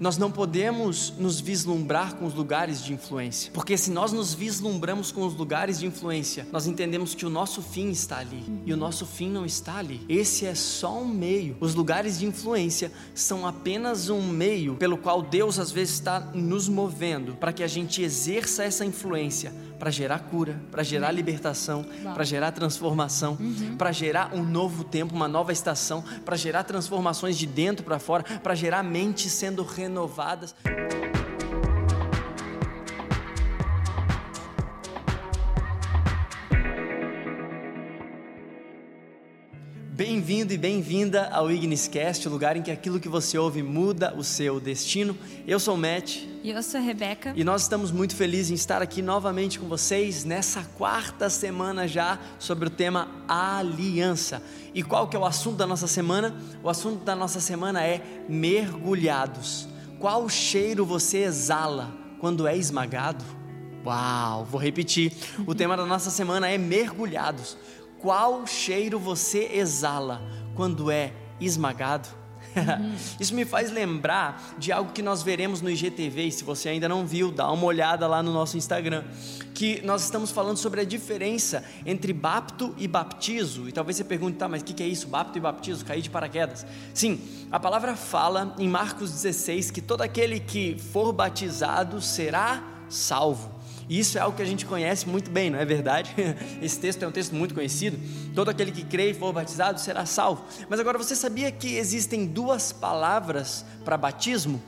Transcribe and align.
Nós 0.00 0.16
não 0.16 0.30
podemos 0.30 1.12
nos 1.18 1.40
vislumbrar 1.40 2.14
com 2.14 2.24
os 2.24 2.34
lugares 2.34 2.84
de 2.84 2.92
influência, 2.92 3.50
porque 3.52 3.76
se 3.76 3.90
nós 3.90 4.12
nos 4.12 4.32
vislumbramos 4.32 5.10
com 5.10 5.26
os 5.26 5.34
lugares 5.34 5.80
de 5.80 5.86
influência, 5.86 6.46
nós 6.52 6.68
entendemos 6.68 7.16
que 7.16 7.26
o 7.26 7.30
nosso 7.30 7.60
fim 7.60 7.90
está 7.90 8.18
ali 8.18 8.44
e 8.64 8.72
o 8.72 8.76
nosso 8.76 9.04
fim 9.04 9.28
não 9.28 9.44
está 9.44 9.76
ali. 9.76 10.00
Esse 10.08 10.46
é 10.46 10.54
só 10.54 11.00
um 11.00 11.08
meio. 11.08 11.56
Os 11.58 11.74
lugares 11.74 12.20
de 12.20 12.26
influência 12.26 12.92
são 13.12 13.44
apenas 13.44 14.08
um 14.08 14.22
meio 14.22 14.76
pelo 14.76 14.96
qual 14.96 15.20
Deus 15.20 15.58
às 15.58 15.72
vezes 15.72 15.94
está 15.94 16.20
nos 16.32 16.68
movendo 16.68 17.34
para 17.34 17.52
que 17.52 17.64
a 17.64 17.68
gente 17.68 18.00
exerça 18.00 18.62
essa 18.62 18.84
influência 18.84 19.52
para 19.78 19.90
gerar 19.90 20.18
cura, 20.20 20.60
para 20.70 20.82
gerar 20.82 21.12
libertação, 21.12 21.84
para 22.14 22.24
gerar 22.24 22.52
transformação, 22.52 23.36
uhum. 23.38 23.76
para 23.76 23.92
gerar 23.92 24.34
um 24.34 24.42
novo 24.42 24.84
tempo, 24.84 25.14
uma 25.14 25.28
nova 25.28 25.52
estação, 25.52 26.02
para 26.24 26.36
gerar 26.36 26.64
transformações 26.64 27.38
de 27.38 27.46
dentro 27.46 27.84
para 27.84 27.98
fora, 27.98 28.24
para 28.40 28.54
gerar 28.54 28.82
mentes 28.82 29.32
sendo 29.32 29.62
renovadas. 29.62 30.54
Bem-vindo 39.98 40.52
e 40.52 40.56
bem-vinda 40.56 41.28
ao 41.32 41.50
Igniscast, 41.50 42.28
o 42.28 42.30
lugar 42.30 42.56
em 42.56 42.62
que 42.62 42.70
aquilo 42.70 43.00
que 43.00 43.08
você 43.08 43.36
ouve 43.36 43.64
muda 43.64 44.14
o 44.16 44.22
seu 44.22 44.60
destino. 44.60 45.18
Eu 45.44 45.58
sou 45.58 45.74
o 45.74 45.76
Matt. 45.76 46.18
E 46.40 46.50
eu 46.50 46.62
sou 46.62 46.78
a 46.78 46.82
Rebeca. 46.84 47.32
E 47.34 47.42
nós 47.42 47.62
estamos 47.62 47.90
muito 47.90 48.14
felizes 48.14 48.52
em 48.52 48.54
estar 48.54 48.80
aqui 48.80 49.02
novamente 49.02 49.58
com 49.58 49.66
vocês 49.66 50.22
nessa 50.24 50.62
quarta 50.76 51.28
semana 51.28 51.88
já 51.88 52.16
sobre 52.38 52.68
o 52.68 52.70
tema 52.70 53.08
aliança. 53.26 54.40
E 54.72 54.84
qual 54.84 55.08
que 55.08 55.16
é 55.16 55.18
o 55.18 55.24
assunto 55.24 55.56
da 55.56 55.66
nossa 55.66 55.88
semana? 55.88 56.32
O 56.62 56.70
assunto 56.70 57.04
da 57.04 57.16
nossa 57.16 57.40
semana 57.40 57.84
é 57.84 58.00
mergulhados. 58.28 59.68
Qual 59.98 60.28
cheiro 60.28 60.86
você 60.86 61.24
exala 61.24 61.92
quando 62.20 62.46
é 62.46 62.56
esmagado? 62.56 63.24
Uau, 63.84 64.44
vou 64.44 64.60
repetir. 64.60 65.12
O 65.46 65.54
tema 65.54 65.76
da 65.76 65.86
nossa 65.86 66.10
semana 66.10 66.48
é 66.48 66.58
mergulhados. 66.58 67.56
Qual 68.00 68.46
cheiro 68.46 68.98
você 68.98 69.50
exala 69.52 70.22
quando 70.54 70.90
é 70.90 71.12
esmagado? 71.40 72.08
Isso 73.18 73.34
me 73.34 73.44
faz 73.44 73.70
lembrar 73.70 74.54
de 74.58 74.72
algo 74.72 74.92
que 74.92 75.02
nós 75.02 75.22
veremos 75.22 75.60
no 75.60 75.70
IGTV, 75.70 76.26
e 76.26 76.32
se 76.32 76.44
você 76.44 76.68
ainda 76.68 76.88
não 76.88 77.06
viu, 77.06 77.30
dá 77.30 77.50
uma 77.50 77.64
olhada 77.64 78.06
lá 78.06 78.22
no 78.22 78.32
nosso 78.32 78.56
Instagram, 78.56 79.04
que 79.54 79.82
nós 79.82 80.04
estamos 80.04 80.30
falando 80.30 80.56
sobre 80.56 80.80
a 80.80 80.84
diferença 80.84 81.64
entre 81.84 82.12
bapto 82.12 82.74
e 82.78 82.86
baptizo. 82.86 83.68
E 83.68 83.72
talvez 83.72 83.96
você 83.96 84.04
pergunte, 84.04 84.38
tá, 84.38 84.48
mas 84.48 84.62
o 84.62 84.64
que 84.64 84.82
é 84.82 84.86
isso, 84.86 85.08
bapto 85.08 85.38
e 85.38 85.40
baptizo? 85.40 85.84
Cair 85.84 86.02
de 86.02 86.10
paraquedas. 86.10 86.66
Sim, 86.94 87.20
a 87.50 87.58
palavra 87.58 87.96
fala 87.96 88.54
em 88.58 88.68
Marcos 88.68 89.10
16 89.10 89.70
que 89.70 89.80
todo 89.80 90.02
aquele 90.02 90.40
que 90.40 90.76
for 90.78 91.12
batizado 91.12 92.00
será 92.00 92.62
salvo. 92.88 93.58
E 93.88 93.98
isso 93.98 94.18
é 94.18 94.20
algo 94.20 94.36
que 94.36 94.42
a 94.42 94.46
gente 94.46 94.66
conhece 94.66 95.08
muito 95.08 95.30
bem, 95.30 95.50
não 95.50 95.58
é 95.58 95.64
verdade? 95.64 96.14
Esse 96.60 96.78
texto 96.78 97.02
é 97.02 97.08
um 97.08 97.10
texto 97.10 97.34
muito 97.34 97.54
conhecido. 97.54 97.98
Todo 98.34 98.50
aquele 98.50 98.70
que 98.70 98.84
crê 98.84 99.10
e 99.10 99.14
for 99.14 99.32
batizado 99.32 99.80
será 99.80 100.04
salvo. 100.04 100.44
Mas 100.68 100.78
agora 100.78 100.98
você 100.98 101.16
sabia 101.16 101.50
que 101.50 101.76
existem 101.76 102.26
duas 102.26 102.70
palavras 102.70 103.64
para 103.84 103.96
batismo? 103.96 104.60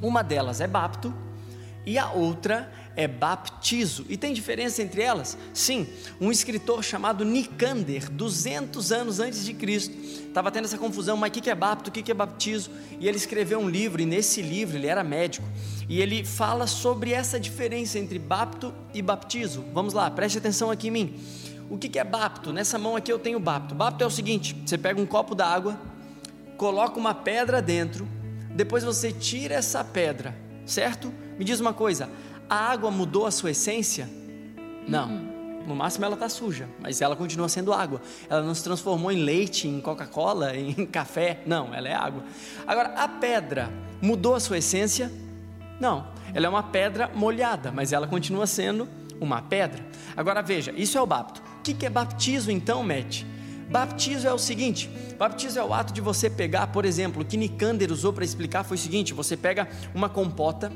Uma 0.00 0.22
delas 0.22 0.60
é 0.60 0.66
bapto 0.66 1.12
e 1.84 1.98
a 1.98 2.10
outra 2.10 2.70
é 2.98 3.06
baptizo. 3.06 4.04
E 4.08 4.16
tem 4.16 4.32
diferença 4.32 4.82
entre 4.82 5.00
elas? 5.00 5.38
Sim, 5.54 5.86
um 6.20 6.32
escritor 6.32 6.82
chamado 6.82 7.24
Nicander, 7.24 8.10
200 8.10 8.90
anos 8.90 9.20
antes 9.20 9.44
de 9.44 9.54
Cristo, 9.54 9.96
estava 9.96 10.50
tendo 10.50 10.64
essa 10.64 10.76
confusão, 10.76 11.16
mas 11.16 11.30
o 11.30 11.32
que 11.32 11.48
é 11.48 11.54
bapto, 11.54 11.90
o 11.90 11.92
que 11.92 12.10
é 12.10 12.14
baptizo? 12.14 12.72
E 12.98 13.06
ele 13.06 13.16
escreveu 13.16 13.60
um 13.60 13.68
livro, 13.68 14.02
e 14.02 14.04
nesse 14.04 14.42
livro 14.42 14.76
ele 14.76 14.88
era 14.88 15.04
médico, 15.04 15.46
e 15.88 16.02
ele 16.02 16.24
fala 16.24 16.66
sobre 16.66 17.12
essa 17.12 17.38
diferença 17.38 18.00
entre 18.00 18.18
bapto 18.18 18.74
e 18.92 19.00
baptizo. 19.00 19.64
Vamos 19.72 19.94
lá, 19.94 20.10
preste 20.10 20.38
atenção 20.38 20.68
aqui 20.68 20.88
em 20.88 20.90
mim. 20.90 21.20
O 21.70 21.78
que 21.78 21.96
é 22.00 22.04
bapto? 22.04 22.52
Nessa 22.52 22.80
mão 22.80 22.96
aqui 22.96 23.12
eu 23.12 23.18
tenho 23.20 23.38
bapto. 23.38 23.76
Bapto 23.76 24.02
é 24.02 24.06
o 24.08 24.10
seguinte: 24.10 24.56
você 24.66 24.76
pega 24.76 25.00
um 25.00 25.06
copo 25.06 25.36
d'água, 25.36 25.78
coloca 26.56 26.98
uma 26.98 27.14
pedra 27.14 27.62
dentro, 27.62 28.08
depois 28.56 28.82
você 28.82 29.12
tira 29.12 29.54
essa 29.54 29.84
pedra, 29.84 30.36
certo? 30.66 31.14
Me 31.38 31.44
diz 31.44 31.60
uma 31.60 31.72
coisa: 31.72 32.10
a 32.48 32.56
água 32.56 32.90
mudou 32.90 33.26
a 33.26 33.30
sua 33.30 33.50
essência? 33.50 34.08
Não. 34.86 35.28
No 35.66 35.76
máximo 35.76 36.06
ela 36.06 36.14
está 36.14 36.30
suja, 36.30 36.66
mas 36.80 37.02
ela 37.02 37.14
continua 37.14 37.48
sendo 37.48 37.74
água. 37.74 38.00
Ela 38.28 38.42
não 38.42 38.54
se 38.54 38.64
transformou 38.64 39.12
em 39.12 39.22
leite, 39.22 39.68
em 39.68 39.80
Coca-Cola, 39.80 40.56
em 40.56 40.86
café. 40.86 41.42
Não, 41.44 41.74
ela 41.74 41.88
é 41.88 41.94
água. 41.94 42.24
Agora, 42.66 42.94
a 42.94 43.06
pedra 43.06 43.70
mudou 44.00 44.34
a 44.34 44.40
sua 44.40 44.58
essência? 44.58 45.12
Não. 45.78 46.06
Ela 46.32 46.46
é 46.46 46.48
uma 46.48 46.62
pedra 46.62 47.10
molhada, 47.14 47.70
mas 47.70 47.92
ela 47.92 48.06
continua 48.06 48.46
sendo 48.46 48.88
uma 49.20 49.42
pedra. 49.42 49.84
Agora 50.16 50.40
veja, 50.40 50.72
isso 50.76 50.96
é 50.96 51.02
o 51.02 51.06
bapto. 51.06 51.42
O 51.58 51.62
que 51.62 51.84
é 51.84 51.90
baptismo 51.90 52.50
então, 52.50 52.82
Matt? 52.82 53.24
Baptismo 53.70 54.28
é 54.28 54.32
o 54.32 54.38
seguinte: 54.38 54.88
baptismo 55.18 55.60
é 55.60 55.64
o 55.64 55.74
ato 55.74 55.92
de 55.92 56.00
você 56.00 56.30
pegar, 56.30 56.68
por 56.68 56.86
exemplo, 56.86 57.20
o 57.20 57.24
que 57.24 57.36
Nicander 57.36 57.92
usou 57.92 58.12
para 58.12 58.24
explicar 58.24 58.64
foi 58.64 58.76
o 58.76 58.80
seguinte: 58.80 59.12
você 59.12 59.36
pega 59.36 59.68
uma 59.94 60.08
compota 60.08 60.72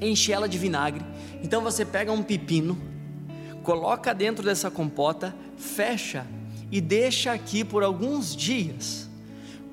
enche 0.00 0.32
ela 0.32 0.48
de 0.48 0.58
vinagre. 0.58 1.04
Então 1.42 1.62
você 1.62 1.84
pega 1.84 2.12
um 2.12 2.22
pepino, 2.22 2.78
coloca 3.62 4.14
dentro 4.14 4.44
dessa 4.44 4.70
compota, 4.70 5.34
fecha 5.56 6.26
e 6.70 6.80
deixa 6.80 7.32
aqui 7.32 7.64
por 7.64 7.82
alguns 7.82 8.34
dias. 8.34 9.08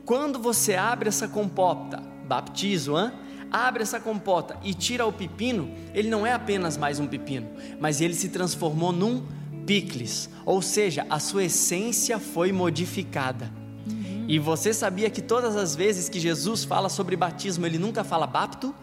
Quando 0.05 0.39
você 0.39 0.75
abre 0.75 1.09
essa 1.09 1.27
compota, 1.27 2.01
baptizo, 2.27 2.97
hein? 2.97 3.11
abre 3.51 3.83
essa 3.83 3.99
compota 3.99 4.57
e 4.63 4.73
tira 4.73 5.05
o 5.05 5.13
pepino, 5.13 5.71
ele 5.93 6.09
não 6.09 6.25
é 6.25 6.33
apenas 6.33 6.75
mais 6.75 6.99
um 6.99 7.05
pepino, 7.05 7.47
mas 7.79 8.01
ele 8.01 8.15
se 8.15 8.29
transformou 8.29 8.91
num 8.91 9.23
picles, 9.65 10.29
ou 10.43 10.61
seja, 10.61 11.05
a 11.09 11.19
sua 11.19 11.45
essência 11.45 12.19
foi 12.19 12.51
modificada. 12.51 13.49
Uhum. 13.87 14.25
E 14.27 14.39
você 14.39 14.73
sabia 14.73 15.09
que 15.09 15.21
todas 15.21 15.55
as 15.55 15.75
vezes 15.75 16.09
que 16.09 16.19
Jesus 16.19 16.63
fala 16.63 16.89
sobre 16.89 17.15
batismo, 17.15 17.65
ele 17.65 17.77
nunca 17.77 18.03
fala 18.03 18.25
bapto, 18.25 18.73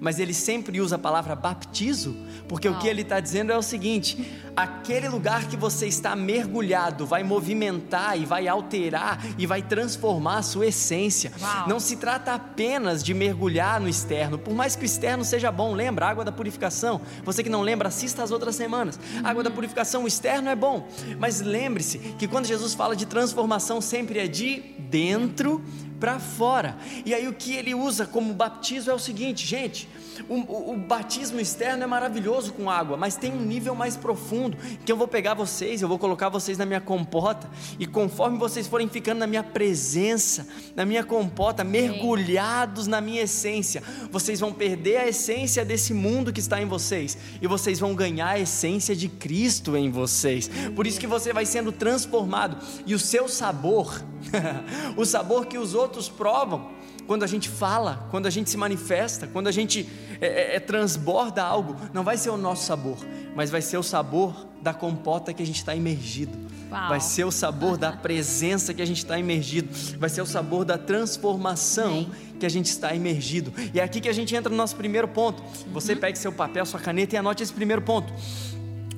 mas 0.00 0.18
ele 0.18 0.34
sempre 0.34 0.80
usa 0.80 0.96
a 0.96 0.98
palavra 0.98 1.34
baptizo, 1.34 2.16
porque 2.48 2.68
o 2.68 2.78
que 2.78 2.88
ele 2.88 3.02
está 3.02 3.20
dizendo 3.20 3.52
é 3.52 3.56
o 3.56 3.62
seguinte: 3.62 4.42
aquele 4.56 5.08
lugar 5.08 5.46
que 5.46 5.56
você 5.56 5.86
está 5.86 6.16
mergulhado 6.16 7.06
vai 7.06 7.22
movimentar 7.22 8.18
e 8.18 8.24
vai 8.24 8.48
alterar 8.48 9.24
e 9.38 9.46
vai 9.46 9.62
transformar 9.62 10.38
a 10.38 10.42
sua 10.42 10.66
essência. 10.66 11.32
Uau. 11.40 11.68
Não 11.68 11.80
se 11.80 11.96
trata 11.96 12.32
apenas 12.32 13.02
de 13.02 13.12
mergulhar 13.12 13.80
no 13.80 13.88
externo, 13.88 14.38
por 14.38 14.54
mais 14.54 14.74
que 14.76 14.82
o 14.82 14.86
externo 14.86 15.24
seja 15.24 15.50
bom, 15.50 15.74
lembra? 15.74 16.06
Água 16.06 16.24
da 16.24 16.32
purificação. 16.32 17.00
Você 17.24 17.42
que 17.42 17.50
não 17.50 17.62
lembra, 17.62 17.88
assista 17.88 18.22
as 18.22 18.30
outras 18.30 18.56
semanas. 18.56 18.98
A 19.22 19.30
água 19.30 19.42
da 19.42 19.50
uhum. 19.50 19.56
purificação, 19.56 20.04
o 20.04 20.08
externo 20.08 20.48
é 20.48 20.56
bom, 20.56 20.88
mas 21.18 21.40
lembre-se 21.40 21.98
que 21.98 22.28
quando 22.28 22.46
Jesus 22.46 22.74
fala 22.74 22.96
de 22.96 23.06
transformação, 23.06 23.80
sempre 23.80 24.18
é 24.18 24.26
de 24.26 24.62
dentro 24.78 25.62
para 25.98 26.18
fora. 26.18 26.76
E 27.04 27.14
aí 27.14 27.26
o 27.28 27.32
que 27.32 27.54
ele 27.54 27.74
usa 27.74 28.06
como 28.06 28.32
batismo 28.32 28.90
é 28.90 28.94
o 28.94 28.98
seguinte, 28.98 29.46
gente. 29.46 29.88
O, 30.28 30.34
o, 30.34 30.72
o, 30.72 30.76
batismo 30.76 31.40
externo 31.40 31.82
é 31.82 31.86
maravilhoso 31.86 32.52
com 32.52 32.70
água, 32.70 32.96
mas 32.96 33.16
tem 33.16 33.32
um 33.32 33.40
nível 33.40 33.74
mais 33.74 33.96
profundo 33.96 34.56
que 34.84 34.90
eu 34.90 34.96
vou 34.96 35.06
pegar 35.06 35.34
vocês, 35.34 35.82
eu 35.82 35.88
vou 35.88 35.98
colocar 35.98 36.28
vocês 36.28 36.56
na 36.56 36.64
minha 36.64 36.80
compota 36.80 37.50
e 37.78 37.86
conforme 37.86 38.38
vocês 38.38 38.66
forem 38.66 38.88
ficando 38.88 39.18
na 39.18 39.26
minha 39.26 39.42
presença, 39.42 40.46
na 40.74 40.84
minha 40.84 41.04
compota, 41.04 41.62
mergulhados 41.62 42.86
na 42.86 43.00
minha 43.00 43.22
essência, 43.22 43.82
vocês 44.10 44.40
vão 44.40 44.52
perder 44.52 44.98
a 44.98 45.08
essência 45.08 45.64
desse 45.64 45.92
mundo 45.92 46.32
que 46.32 46.40
está 46.40 46.60
em 46.60 46.66
vocês 46.66 47.18
e 47.40 47.46
vocês 47.46 47.78
vão 47.78 47.94
ganhar 47.94 48.30
a 48.30 48.38
essência 48.38 48.96
de 48.96 49.08
Cristo 49.08 49.76
em 49.76 49.90
vocês. 49.90 50.50
Por 50.74 50.86
isso 50.86 50.98
que 50.98 51.06
você 51.06 51.32
vai 51.32 51.44
sendo 51.44 51.72
transformado 51.72 52.56
e 52.86 52.94
o 52.94 52.98
seu 52.98 53.28
sabor, 53.28 54.02
o 54.96 55.04
sabor 55.04 55.46
que 55.46 55.58
os 55.58 55.74
outros 55.74 55.85
outros 55.86 56.08
provam 56.08 56.74
quando 57.06 57.22
a 57.22 57.26
gente 57.26 57.48
fala, 57.48 58.08
quando 58.10 58.26
a 58.26 58.30
gente 58.30 58.50
se 58.50 58.56
manifesta, 58.56 59.28
quando 59.28 59.46
a 59.46 59.52
gente 59.52 59.88
é, 60.20 60.26
é, 60.26 60.56
é, 60.56 60.60
transborda 60.60 61.42
algo, 61.42 61.76
não 61.92 62.02
vai 62.02 62.16
ser 62.16 62.30
o 62.30 62.36
nosso 62.36 62.66
sabor, 62.66 62.98
mas 63.34 63.48
vai 63.48 63.62
ser 63.62 63.78
o 63.78 63.82
sabor 63.82 64.46
da 64.60 64.74
compota 64.74 65.32
que 65.32 65.42
a 65.42 65.46
gente 65.46 65.56
está 65.56 65.74
imergido. 65.74 66.36
Uau. 66.68 66.88
Vai 66.88 67.00
ser 67.00 67.24
o 67.24 67.30
sabor 67.30 67.76
da 67.76 67.92
presença 67.92 68.74
que 68.74 68.82
a 68.82 68.84
gente 68.84 68.98
está 68.98 69.16
imergido. 69.16 69.68
Vai 69.98 70.10
ser 70.10 70.20
o 70.20 70.26
sabor 70.26 70.64
da 70.64 70.76
transformação 70.76 72.10
que 72.40 72.44
a 72.44 72.48
gente 72.48 72.66
está 72.66 72.92
imergido. 72.92 73.52
E 73.72 73.78
é 73.78 73.84
aqui 73.84 74.00
que 74.00 74.08
a 74.08 74.12
gente 74.12 74.34
entra 74.34 74.50
no 74.50 74.56
nosso 74.56 74.74
primeiro 74.74 75.06
ponto. 75.06 75.40
Você 75.72 75.92
uhum. 75.92 76.00
pegue 76.00 76.18
seu 76.18 76.32
papel, 76.32 76.66
sua 76.66 76.80
caneta 76.80 77.14
e 77.14 77.18
anote 77.18 77.44
esse 77.44 77.52
primeiro 77.52 77.82
ponto. 77.82 78.12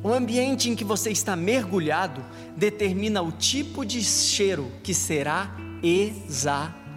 O 0.03 0.11
ambiente 0.11 0.71
em 0.71 0.75
que 0.75 0.85
você 0.85 1.11
está 1.11 1.37
mergulhado 1.37 2.25
determina 2.57 3.21
o 3.21 3.31
tipo 3.31 3.85
de 3.85 4.03
cheiro 4.03 4.73
que 4.83 4.95
será 4.95 5.55
exalado. 5.83 6.88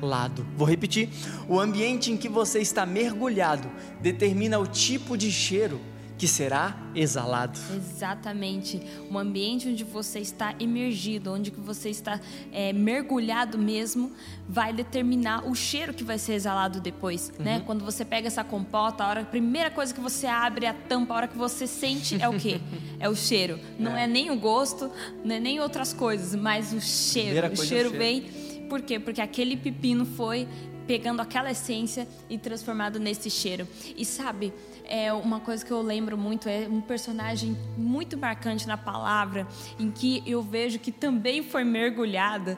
Vou 0.57 0.67
repetir: 0.67 1.09
o 1.47 1.59
ambiente 1.59 2.11
em 2.11 2.17
que 2.17 2.29
você 2.29 2.59
está 2.59 2.85
mergulhado 2.85 3.69
determina 4.01 4.59
o 4.59 4.67
tipo 4.67 5.17
de 5.17 5.31
cheiro 5.31 5.79
que 6.21 6.27
será 6.27 6.77
exalado. 6.93 7.57
Exatamente. 7.75 8.79
Um 9.09 9.17
ambiente 9.17 9.67
onde 9.67 9.83
você 9.83 10.19
está 10.19 10.53
emergido, 10.59 11.33
onde 11.33 11.49
você 11.49 11.89
está 11.89 12.21
é, 12.51 12.71
mergulhado 12.71 13.57
mesmo, 13.57 14.11
vai 14.47 14.71
determinar 14.71 15.49
o 15.49 15.55
cheiro 15.55 15.95
que 15.95 16.03
vai 16.03 16.19
ser 16.19 16.33
exalado 16.33 16.79
depois, 16.79 17.31
uhum. 17.39 17.43
né? 17.43 17.63
Quando 17.65 17.83
você 17.83 18.05
pega 18.05 18.27
essa 18.27 18.43
compota, 18.43 19.03
a, 19.03 19.09
hora, 19.09 19.21
a 19.21 19.25
primeira 19.25 19.71
coisa 19.71 19.91
que 19.91 19.99
você 19.99 20.27
abre 20.27 20.67
a 20.67 20.75
tampa, 20.75 21.11
a 21.15 21.17
hora 21.17 21.27
que 21.27 21.35
você 21.35 21.65
sente 21.65 22.21
é 22.21 22.29
o 22.29 22.37
quê? 22.37 22.61
é 22.99 23.09
o 23.09 23.15
cheiro. 23.15 23.59
Não 23.79 23.97
é. 23.97 24.03
é 24.03 24.07
nem 24.07 24.29
o 24.29 24.35
gosto, 24.35 24.91
não 25.25 25.33
é 25.33 25.39
nem 25.39 25.59
outras 25.59 25.91
coisas, 25.91 26.39
mas 26.39 26.71
o 26.71 26.79
cheiro. 26.79 27.31
O 27.31 27.33
cheiro, 27.33 27.47
é 27.47 27.49
o 27.49 27.57
cheiro 27.57 27.89
vem 27.89 28.40
por 28.71 28.81
quê? 28.81 28.97
Porque 28.97 29.19
aquele 29.19 29.57
pepino 29.57 30.05
foi 30.05 30.47
pegando 30.87 31.21
aquela 31.21 31.51
essência 31.51 32.07
e 32.29 32.37
transformado 32.37 33.01
nesse 33.01 33.29
cheiro. 33.29 33.67
E 33.97 34.05
sabe, 34.05 34.53
é 34.85 35.11
uma 35.11 35.41
coisa 35.41 35.65
que 35.65 35.71
eu 35.71 35.81
lembro 35.81 36.17
muito 36.17 36.47
é 36.47 36.69
um 36.69 36.79
personagem 36.79 37.57
muito 37.77 38.17
marcante 38.17 38.65
na 38.65 38.77
palavra, 38.77 39.45
em 39.77 39.91
que 39.91 40.23
eu 40.25 40.41
vejo 40.41 40.79
que 40.79 40.89
também 40.89 41.43
foi 41.43 41.65
mergulhada, 41.65 42.57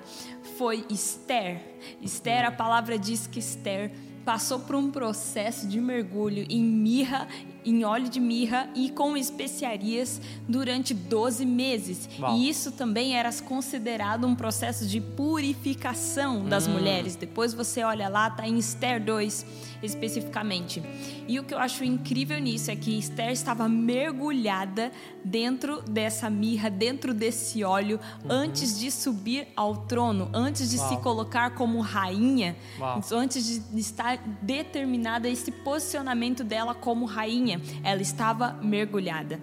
foi 0.56 0.86
Esther. 0.88 1.60
Esther, 2.00 2.46
a 2.46 2.52
palavra 2.52 3.00
diz 3.00 3.26
que 3.26 3.40
Esther 3.40 3.92
passou 4.24 4.60
por 4.60 4.76
um 4.76 4.92
processo 4.92 5.68
de 5.68 5.82
mergulho 5.82 6.46
em 6.48 6.64
mirra 6.64 7.28
em 7.66 7.84
óleo 7.84 8.10
de 8.10 8.20
mirra 8.20 8.70
e 8.76 8.90
com 8.90 9.16
especiarias 9.16 10.22
durante 10.48 10.94
12 10.94 11.46
meses. 11.46 12.10
Uau. 12.20 12.38
E 12.38 12.50
isso 12.50 12.72
também 12.72 13.16
era 13.16 13.32
considerado 13.42 14.26
um 14.28 14.36
processo 14.36 14.86
de 14.86 15.00
purificação 15.00 16.46
das 16.46 16.68
hum. 16.68 16.74
mulheres. 16.74 17.16
Depois 17.16 17.54
você 17.54 17.84
olha 17.84 18.10
lá, 18.10 18.30
tá 18.30 18.48
em 18.48 18.58
Esther 18.58 19.04
2 19.04 19.46
especificamente. 19.82 20.82
E 21.28 21.40
o 21.40 21.44
que 21.44 21.54
eu 21.54 21.60
acho 21.60 21.84
incrível 21.84 22.40
nisso 22.40 22.72
é 22.72 22.76
que 22.76 22.98
Esther 22.98 23.32
estava 23.32 23.68
mergulhada 23.68 24.92
dentro 25.24 25.82
dessa 25.82 26.30
mirra, 26.30 26.70
dentro 26.70 27.14
desse 27.14 27.64
óleo, 27.64 28.00
uhum. 28.24 28.32
antes 28.32 28.80
de 28.80 28.90
subir 28.90 29.48
ao 29.56 29.76
trono, 29.76 30.30
antes 30.34 30.70
de 30.70 30.78
Uau. 30.78 30.90
se 30.90 30.98
colocar 30.98 31.52
como 31.52 31.82
rainha, 31.82 32.56
Uau. 32.80 33.02
antes 33.12 33.46
de 33.46 33.80
estar 33.80 34.18
determinada 34.42 35.28
esse 35.28 35.52
posicionamento 35.52 36.44
dela 36.44 36.74
como 36.74 37.06
rainha 37.06 37.53
ela 37.84 38.02
estava 38.02 38.60
mergulhada. 38.62 39.40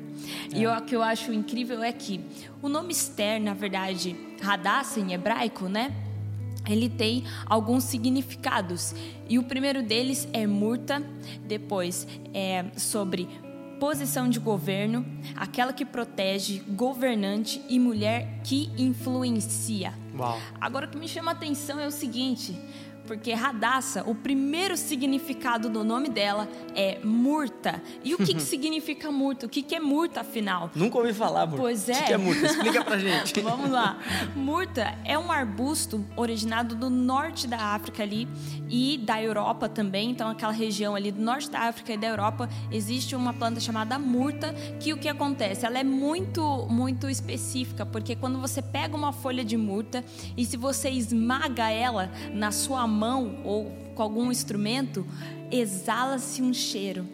É. 0.53 0.59
E 0.59 0.67
o 0.67 0.81
que 0.83 0.95
eu 0.95 1.03
acho 1.03 1.33
incrível 1.33 1.83
é 1.83 1.93
que 1.93 2.21
o 2.63 2.69
nome 2.69 2.93
Esther, 2.93 3.41
na 3.41 3.55
verdade, 3.55 4.17
Hadassah 4.43 5.01
em 5.01 5.13
hebraico, 5.13 5.69
né? 5.69 5.93
Ele 6.69 6.89
tem 6.89 7.25
alguns 7.47 7.85
significados. 7.85 8.95
E 9.29 9.39
o 9.39 9.43
primeiro 9.43 9.83
deles 9.83 10.29
é 10.33 10.47
murta, 10.47 11.03
depois 11.47 12.07
é 12.35 12.67
sobre 12.77 13.29
posição 13.81 14.29
de 14.29 14.39
governo, 14.39 15.07
aquela 15.35 15.73
que 15.73 15.87
protege, 15.87 16.59
governante 16.69 17.63
e 17.69 17.79
mulher 17.79 18.41
que 18.45 18.71
influencia. 18.77 19.95
Uau. 20.17 20.39
Agora 20.61 20.87
o 20.87 20.91
que 20.91 20.99
me 20.99 21.09
chama 21.09 21.31
a 21.31 21.35
atenção 21.35 21.81
é 21.81 21.87
o 21.87 21.91
seguinte: 21.91 22.55
porque 23.07 23.33
Radassa, 23.33 24.05
o 24.07 24.15
primeiro 24.15 24.77
significado 24.77 25.69
do 25.69 25.83
nome 25.85 26.09
dela 26.09 26.49
é 26.75 26.99
murta. 27.03 27.83
E 28.05 28.15
o 28.15 28.19
que, 28.19 28.35
que 28.35 28.43
significa 28.43 29.11
murta? 29.11 29.47
O 29.47 29.49
que, 29.49 29.63
que 29.63 29.75
é 29.75 29.81
murta, 29.81 30.21
afinal? 30.21 30.71
Nunca 30.75 30.99
ouvi 30.99 31.13
falar, 31.13 31.47
murta. 31.47 31.63
Pois 31.63 31.89
é. 31.89 32.01
O 32.01 32.05
que 32.05 32.13
é 32.13 32.17
murta? 32.17 32.47
Explica 32.47 32.85
pra 32.85 32.99
gente. 33.01 33.41
Vamos 33.41 33.71
lá. 33.71 33.99
Murta 34.35 34.95
é 35.05 35.19
um 35.19 35.31
arbusto 35.31 36.05
originado 36.17 36.75
do 36.75 36.89
norte 36.89 37.47
da 37.47 37.59
África 37.59 38.03
ali 38.03 38.29
e 38.69 38.99
da 38.99 39.21
Europa 39.21 39.69
também. 39.69 40.11
Então, 40.11 40.29
aquela 40.29 40.53
região 40.53 40.95
ali 40.95 41.11
do 41.11 41.21
norte 41.21 41.51
da 41.51 41.61
África 41.61 41.93
e 41.93 41.97
da 41.97 42.07
Europa, 42.07 42.49
existe 42.71 43.17
uma 43.17 43.33
planta 43.33 43.61
chamada 43.61 43.99
murta, 43.99 44.55
que 44.79 44.93
o 44.93 44.97
que 44.97 45.09
acontece? 45.09 45.67
Ela 45.67 45.79
é 45.79 45.85
muito, 45.85 46.67
muito 46.71 47.09
específica, 47.09 47.85
porque 47.85 48.15
quando 48.15 48.41
você 48.41 48.63
pega 48.63 48.97
uma 48.97 49.13
folha 49.13 49.45
de 49.45 49.57
murta 49.57 50.05
e 50.37 50.45
se 50.45 50.57
você 50.57 50.91
esmaga 50.91 51.71
ela 51.71 52.11
na 52.33 52.51
sua 52.51 52.87
mão, 52.91 53.41
ou 53.45 53.71
com 53.95 54.03
algum 54.03 54.31
instrumento, 54.31 55.07
exala-se 55.51 56.43
um 56.43 56.53
cheiro. 56.53 57.07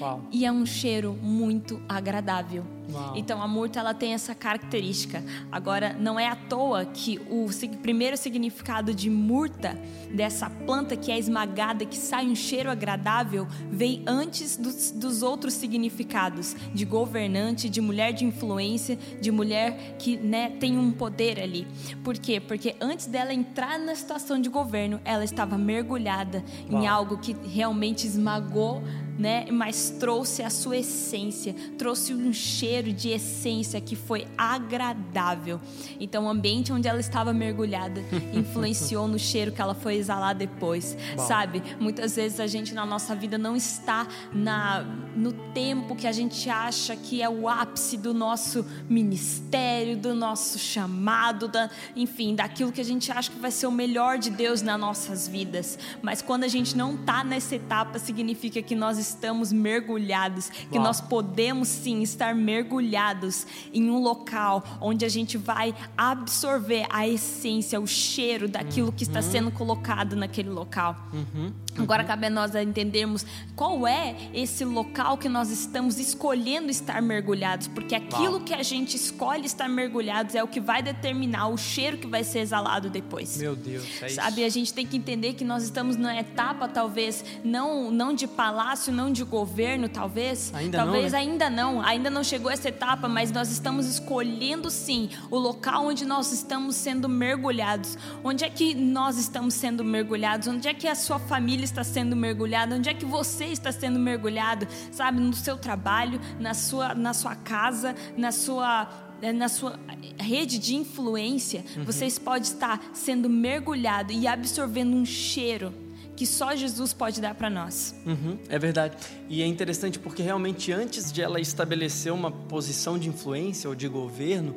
Uau. 0.00 0.22
E 0.30 0.44
é 0.44 0.52
um 0.52 0.64
cheiro 0.66 1.16
muito 1.22 1.80
agradável. 1.88 2.64
Uau. 2.92 3.16
Então 3.16 3.42
a 3.42 3.48
murta 3.48 3.78
ela 3.80 3.94
tem 3.94 4.12
essa 4.14 4.34
característica. 4.34 5.22
Agora 5.50 5.92
não 5.98 6.18
é 6.18 6.26
à 6.26 6.36
toa 6.36 6.84
que 6.84 7.20
o 7.30 7.46
primeiro 7.78 8.16
significado 8.16 8.94
de 8.94 9.08
murta 9.08 9.78
dessa 10.12 10.50
planta 10.50 10.96
que 10.96 11.10
é 11.10 11.18
esmagada, 11.18 11.84
que 11.84 11.96
sai 11.96 12.26
um 12.26 12.34
cheiro 12.34 12.70
agradável, 12.70 13.46
vem 13.70 14.02
antes 14.06 14.56
dos, 14.56 14.90
dos 14.90 15.22
outros 15.22 15.54
significados 15.54 16.54
de 16.74 16.84
governante, 16.84 17.68
de 17.68 17.80
mulher 17.80 18.12
de 18.12 18.24
influência, 18.24 18.98
de 19.20 19.30
mulher 19.30 19.96
que 19.98 20.16
né, 20.16 20.50
tem 20.50 20.76
um 20.78 20.90
poder 20.90 21.40
ali. 21.40 21.66
Por 22.04 22.18
quê? 22.18 22.40
Porque 22.40 22.76
antes 22.80 23.06
dela 23.06 23.32
entrar 23.32 23.78
na 23.78 23.94
situação 23.94 24.40
de 24.40 24.48
governo, 24.48 25.00
ela 25.04 25.24
estava 25.24 25.56
mergulhada 25.56 26.44
Uau. 26.70 26.82
em 26.82 26.86
algo 26.86 27.18
que 27.18 27.34
realmente 27.48 28.06
esmagou 28.06 28.82
né? 29.22 29.46
Mas 29.52 29.88
trouxe 30.00 30.42
a 30.42 30.50
sua 30.50 30.78
essência, 30.78 31.54
trouxe 31.78 32.12
um 32.12 32.32
cheiro 32.32 32.92
de 32.92 33.10
essência 33.10 33.80
que 33.80 33.94
foi 33.94 34.26
agradável. 34.36 35.60
Então, 36.00 36.24
o 36.24 36.28
ambiente 36.28 36.72
onde 36.72 36.88
ela 36.88 36.98
estava 36.98 37.32
mergulhada 37.32 38.02
influenciou 38.34 39.06
no 39.06 39.20
cheiro 39.20 39.52
que 39.52 39.62
ela 39.62 39.76
foi 39.76 39.94
exalar 39.94 40.34
depois, 40.34 40.96
Bom. 41.14 41.24
sabe? 41.24 41.62
Muitas 41.78 42.16
vezes 42.16 42.40
a 42.40 42.48
gente 42.48 42.74
na 42.74 42.84
nossa 42.84 43.14
vida 43.14 43.38
não 43.38 43.54
está 43.54 44.08
na 44.32 44.84
no 45.14 45.32
tempo 45.52 45.94
que 45.94 46.06
a 46.06 46.12
gente 46.12 46.48
acha 46.48 46.96
que 46.96 47.22
é 47.22 47.28
o 47.28 47.46
ápice 47.46 47.98
do 47.98 48.14
nosso 48.14 48.64
ministério, 48.88 49.96
do 49.96 50.14
nosso 50.14 50.58
chamado, 50.58 51.46
da, 51.46 51.70
enfim, 51.94 52.34
daquilo 52.34 52.72
que 52.72 52.80
a 52.80 52.84
gente 52.84 53.12
acha 53.12 53.30
que 53.30 53.38
vai 53.38 53.50
ser 53.50 53.66
o 53.66 53.70
melhor 53.70 54.18
de 54.18 54.30
Deus 54.30 54.62
nas 54.62 54.80
nossas 54.80 55.28
vidas. 55.28 55.78
Mas 56.00 56.22
quando 56.22 56.44
a 56.44 56.48
gente 56.48 56.76
não 56.76 56.94
está 56.94 57.22
nessa 57.22 57.54
etapa, 57.54 57.98
significa 57.98 58.62
que 58.62 58.74
nós 58.74 58.98
estamos 58.98 59.11
mergulhados, 59.52 60.50
que 60.50 60.76
Uau. 60.76 60.84
nós 60.84 61.00
podemos 61.00 61.68
sim 61.68 62.02
estar 62.02 62.34
mergulhados 62.34 63.46
em 63.72 63.90
um 63.90 64.00
local 64.00 64.64
onde 64.80 65.04
a 65.04 65.08
gente 65.08 65.36
vai 65.36 65.74
absorver 65.96 66.86
a 66.90 67.06
essência, 67.06 67.80
o 67.80 67.86
cheiro 67.86 68.48
daquilo 68.48 68.88
uhum. 68.88 68.92
que 68.92 69.04
está 69.04 69.20
uhum. 69.20 69.30
sendo 69.30 69.50
colocado 69.50 70.16
naquele 70.16 70.50
local. 70.50 70.96
Uhum. 71.12 71.52
Agora 71.78 72.04
cabe 72.04 72.26
a 72.26 72.30
nós 72.30 72.54
entendermos 72.54 73.24
qual 73.56 73.86
é 73.86 74.14
esse 74.34 74.64
local 74.64 75.16
que 75.16 75.28
nós 75.28 75.50
estamos 75.50 75.98
escolhendo 75.98 76.70
estar 76.70 77.00
mergulhados, 77.00 77.66
porque 77.66 77.94
aquilo 77.94 78.34
Uau. 78.34 78.40
que 78.40 78.52
a 78.52 78.62
gente 78.62 78.94
escolhe 78.94 79.46
estar 79.46 79.68
mergulhados 79.68 80.34
é 80.34 80.42
o 80.42 80.48
que 80.48 80.60
vai 80.60 80.82
determinar 80.82 81.48
o 81.48 81.56
cheiro 81.56 81.96
que 81.96 82.06
vai 82.06 82.24
ser 82.24 82.40
exalado 82.40 82.90
depois. 82.90 83.38
Meu 83.38 83.56
Deus, 83.56 83.84
é 84.02 84.08
Sabe, 84.10 84.42
isso. 84.42 84.46
a 84.46 84.48
gente 84.50 84.74
tem 84.74 84.86
que 84.86 84.96
entender 84.96 85.32
que 85.32 85.44
nós 85.44 85.62
estamos 85.62 85.96
na 85.96 86.18
etapa 86.18 86.68
talvez 86.68 87.24
não 87.42 87.90
não 87.90 88.14
de 88.14 88.26
palácio, 88.26 88.92
não 88.92 89.10
de 89.10 89.24
governo, 89.24 89.88
talvez. 89.88 90.52
Ainda 90.54 90.78
talvez 90.78 91.12
não, 91.12 91.18
né? 91.18 91.18
ainda 91.18 91.50
não, 91.50 91.82
ainda 91.82 92.10
não 92.10 92.22
chegou 92.22 92.50
essa 92.50 92.68
etapa, 92.68 93.08
mas 93.08 93.32
nós 93.32 93.50
estamos 93.50 93.86
escolhendo 93.86 94.70
sim 94.70 95.08
o 95.30 95.38
local 95.38 95.86
onde 95.86 96.04
nós 96.04 96.32
estamos 96.32 96.76
sendo 96.76 97.08
mergulhados. 97.08 97.96
Onde 98.22 98.44
é 98.44 98.50
que 98.50 98.74
nós 98.74 99.16
estamos 99.16 99.54
sendo 99.54 99.82
mergulhados? 99.82 100.48
Onde 100.48 100.68
é 100.68 100.74
que 100.74 100.86
a 100.86 100.94
sua 100.94 101.18
família 101.18 101.61
família 101.62 101.64
está 101.64 101.84
sendo 101.84 102.16
mergulhada, 102.16 102.74
onde 102.74 102.88
é 102.88 102.94
que 102.94 103.04
você 103.04 103.46
está 103.46 103.70
sendo 103.70 103.98
mergulhado, 103.98 104.66
sabe, 104.90 105.20
no 105.20 105.32
seu 105.32 105.56
trabalho, 105.56 106.20
na 106.38 106.54
sua, 106.54 106.94
na 106.94 107.14
sua 107.14 107.34
casa, 107.36 107.94
na 108.16 108.32
sua 108.32 108.88
eh, 109.22 109.32
na 109.32 109.48
sua 109.48 109.78
rede 110.18 110.58
de 110.58 110.74
influência, 110.74 111.64
uhum. 111.76 111.84
vocês 111.84 112.18
podem 112.18 112.42
estar 112.42 112.80
sendo 112.92 113.28
mergulhado 113.28 114.12
e 114.12 114.26
absorvendo 114.26 114.96
um 114.96 115.06
cheiro 115.06 115.72
que 116.16 116.26
só 116.26 116.54
Jesus 116.54 116.92
pode 116.92 117.20
dar 117.20 117.34
para 117.34 117.48
nós. 117.48 117.94
Uhum, 118.04 118.36
é 118.48 118.58
verdade. 118.58 118.96
E 119.28 119.40
é 119.40 119.46
interessante 119.46 119.98
porque 119.98 120.22
realmente 120.22 120.70
antes 120.70 121.10
de 121.10 121.22
ela 121.22 121.40
estabelecer 121.40 122.12
uma 122.12 122.30
posição 122.30 122.98
de 122.98 123.08
influência 123.08 123.68
ou 123.68 123.74
de 123.74 123.88
governo, 123.88 124.56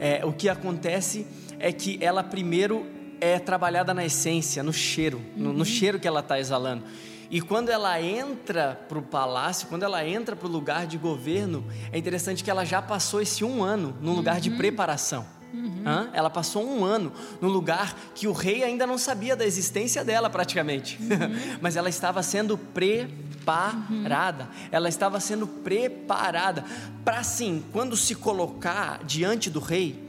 é, 0.00 0.24
o 0.24 0.32
que 0.32 0.48
acontece 0.48 1.26
é 1.58 1.70
que 1.72 1.98
ela 2.02 2.24
primeiro 2.24 2.84
é 3.20 3.38
trabalhada 3.38 3.92
na 3.94 4.04
essência, 4.04 4.62
no 4.62 4.72
cheiro, 4.72 5.20
no, 5.36 5.52
no 5.52 5.58
uhum. 5.60 5.64
cheiro 5.64 5.98
que 5.98 6.08
ela 6.08 6.20
está 6.20 6.38
exalando. 6.38 6.84
E 7.30 7.40
quando 7.40 7.70
ela 7.70 8.00
entra 8.00 8.80
para 8.88 8.98
o 8.98 9.02
palácio, 9.02 9.66
quando 9.68 9.82
ela 9.82 10.06
entra 10.06 10.36
para 10.36 10.46
o 10.46 10.50
lugar 10.50 10.86
de 10.86 10.96
governo, 10.96 11.64
é 11.90 11.98
interessante 11.98 12.44
que 12.44 12.50
ela 12.50 12.64
já 12.64 12.80
passou 12.80 13.20
esse 13.20 13.44
um 13.44 13.64
ano 13.64 13.96
num 14.00 14.12
lugar 14.12 14.36
uhum. 14.36 14.40
de 14.40 14.50
preparação. 14.50 15.26
Uhum. 15.52 16.08
Ela 16.12 16.28
passou 16.28 16.64
um 16.64 16.84
ano 16.84 17.12
no 17.40 17.48
lugar 17.48 17.96
que 18.14 18.28
o 18.28 18.32
rei 18.32 18.62
ainda 18.62 18.86
não 18.86 18.98
sabia 18.98 19.34
da 19.34 19.46
existência 19.46 20.04
dela, 20.04 20.28
praticamente. 20.28 20.98
Uhum. 21.00 21.58
Mas 21.60 21.76
ela 21.76 21.88
estava 21.88 22.22
sendo 22.22 22.58
preparada. 22.58 24.44
Uhum. 24.44 24.68
Ela 24.70 24.88
estava 24.88 25.18
sendo 25.18 25.46
preparada 25.46 26.64
para, 27.04 27.22
sim, 27.22 27.64
quando 27.72 27.96
se 27.96 28.14
colocar 28.14 29.02
diante 29.04 29.48
do 29.50 29.60
rei, 29.60 30.05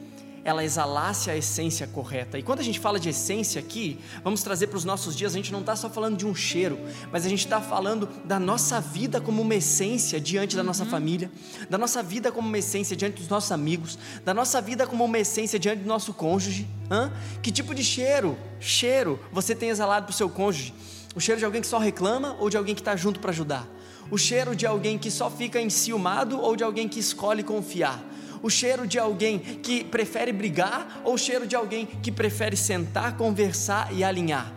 ela 0.48 0.64
exalasse 0.64 1.30
a 1.30 1.36
essência 1.36 1.86
correta. 1.86 2.40
E 2.40 2.42
quando 2.42 2.62
a 2.62 2.64
gente 2.64 2.80
fala 2.80 2.98
de 2.98 3.10
essência 3.10 3.60
aqui, 3.60 4.00
vamos 4.24 4.42
trazer 4.42 4.68
para 4.68 4.78
os 4.78 4.86
nossos 4.86 5.14
dias, 5.14 5.34
a 5.34 5.36
gente 5.36 5.52
não 5.52 5.60
está 5.60 5.76
só 5.76 5.90
falando 5.90 6.16
de 6.16 6.26
um 6.26 6.34
cheiro, 6.34 6.80
mas 7.12 7.26
a 7.26 7.30
gente 7.30 7.44
está 7.44 7.60
falando 7.60 8.08
da 8.24 8.40
nossa 8.40 8.80
vida 8.80 9.20
como 9.20 9.42
uma 9.42 9.56
essência 9.56 10.22
diante 10.22 10.56
da 10.56 10.64
nossa 10.64 10.86
família, 10.86 11.30
da 11.70 11.78
nossa 11.78 12.02
vida 12.02 12.32
como 12.32 12.48
uma 12.48 12.58
essência 12.58 12.96
diante 12.96 13.18
dos 13.18 13.28
nossos 13.28 13.52
amigos, 13.52 14.00
da 14.24 14.34
nossa 14.34 14.62
vida 14.62 14.88
como 14.88 15.04
uma 15.04 15.20
essência 15.20 15.60
diante 15.60 15.82
do 15.82 15.88
nosso 15.88 16.14
cônjuge. 16.14 16.66
Hã? 16.90 17.12
Que 17.42 17.52
tipo 17.52 17.76
de 17.76 17.84
cheiro, 17.84 18.38
cheiro 18.58 19.20
você 19.34 19.54
tem 19.54 19.68
exalado 19.68 20.06
para 20.06 20.14
o 20.14 20.16
seu 20.16 20.30
cônjuge? 20.30 20.74
O 21.14 21.20
cheiro 21.20 21.40
de 21.40 21.44
alguém 21.46 21.62
que 21.62 21.68
só 21.68 21.78
reclama 21.78 22.38
ou 22.40 22.50
de 22.50 22.56
alguém 22.56 22.74
que 22.74 22.80
está 22.80 22.96
junto 22.96 23.20
para 23.20 23.32
ajudar? 23.32 23.68
O 24.10 24.18
cheiro 24.18 24.56
de 24.56 24.66
alguém 24.66 24.98
que 24.98 25.12
só 25.12 25.30
fica 25.30 25.60
enciumado 25.60 26.40
ou 26.40 26.56
de 26.56 26.64
alguém 26.64 26.88
que 26.88 27.02
escolhe 27.02 27.44
confiar? 27.44 28.02
O 28.42 28.50
cheiro 28.50 28.88
de 28.88 29.00
alguém 29.00 29.40
que 29.40 29.84
prefere 29.84 30.32
brigar 30.32 31.02
ou 31.04 31.16
o 31.16 31.18
cheiro 31.18 31.48
de 31.48 31.56
alguém 31.56 31.86
que 31.86 32.12
prefere 32.12 32.56
sentar, 32.56 33.18
conversar 33.18 33.94
e 33.94 34.04
alinhar. 34.04 34.54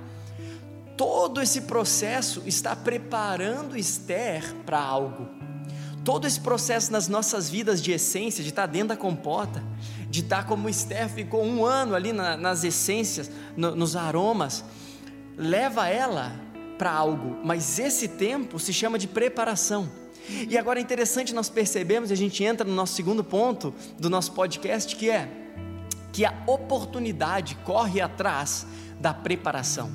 Todo 0.96 1.40
esse 1.40 1.62
processo 1.62 2.42
está 2.44 2.76
preparando 2.76 3.76
Esther 3.76 4.54
para 4.66 4.78
algo. 4.78 5.28
Todo 6.04 6.26
esse 6.26 6.40
processo 6.40 6.92
nas 6.92 7.08
nossas 7.08 7.48
vidas 7.48 7.80
de 7.80 7.92
essência, 7.92 8.42
de 8.42 8.50
estar 8.50 8.66
dentro 8.66 8.88
da 8.88 8.96
compota, 8.96 9.62
de 10.08 10.20
estar 10.20 10.46
como 10.46 10.68
Esther 10.68 11.08
ficou 11.08 11.44
um 11.44 11.64
ano 11.64 11.94
ali 11.94 12.12
na, 12.12 12.36
nas 12.36 12.64
essências, 12.64 13.30
no, 13.56 13.74
nos 13.76 13.96
aromas, 13.96 14.64
leva 15.36 15.88
ela 15.88 16.32
para 16.76 16.90
algo, 16.90 17.38
mas 17.44 17.78
esse 17.78 18.08
tempo 18.08 18.58
se 18.58 18.72
chama 18.72 18.98
de 18.98 19.06
preparação. 19.06 19.90
E 20.48 20.56
agora 20.56 20.78
é 20.78 20.82
interessante 20.82 21.34
nós 21.34 21.48
percebemos, 21.48 22.10
e 22.10 22.12
a 22.12 22.16
gente 22.16 22.42
entra 22.44 22.66
no 22.66 22.74
nosso 22.74 22.94
segundo 22.94 23.22
ponto 23.24 23.74
do 23.98 24.08
nosso 24.08 24.32
podcast, 24.32 24.94
que 24.96 25.10
é 25.10 25.28
que 26.12 26.24
a 26.24 26.34
oportunidade 26.46 27.54
corre 27.64 28.00
atrás 28.00 28.66
da 28.98 29.14
preparação. 29.14 29.90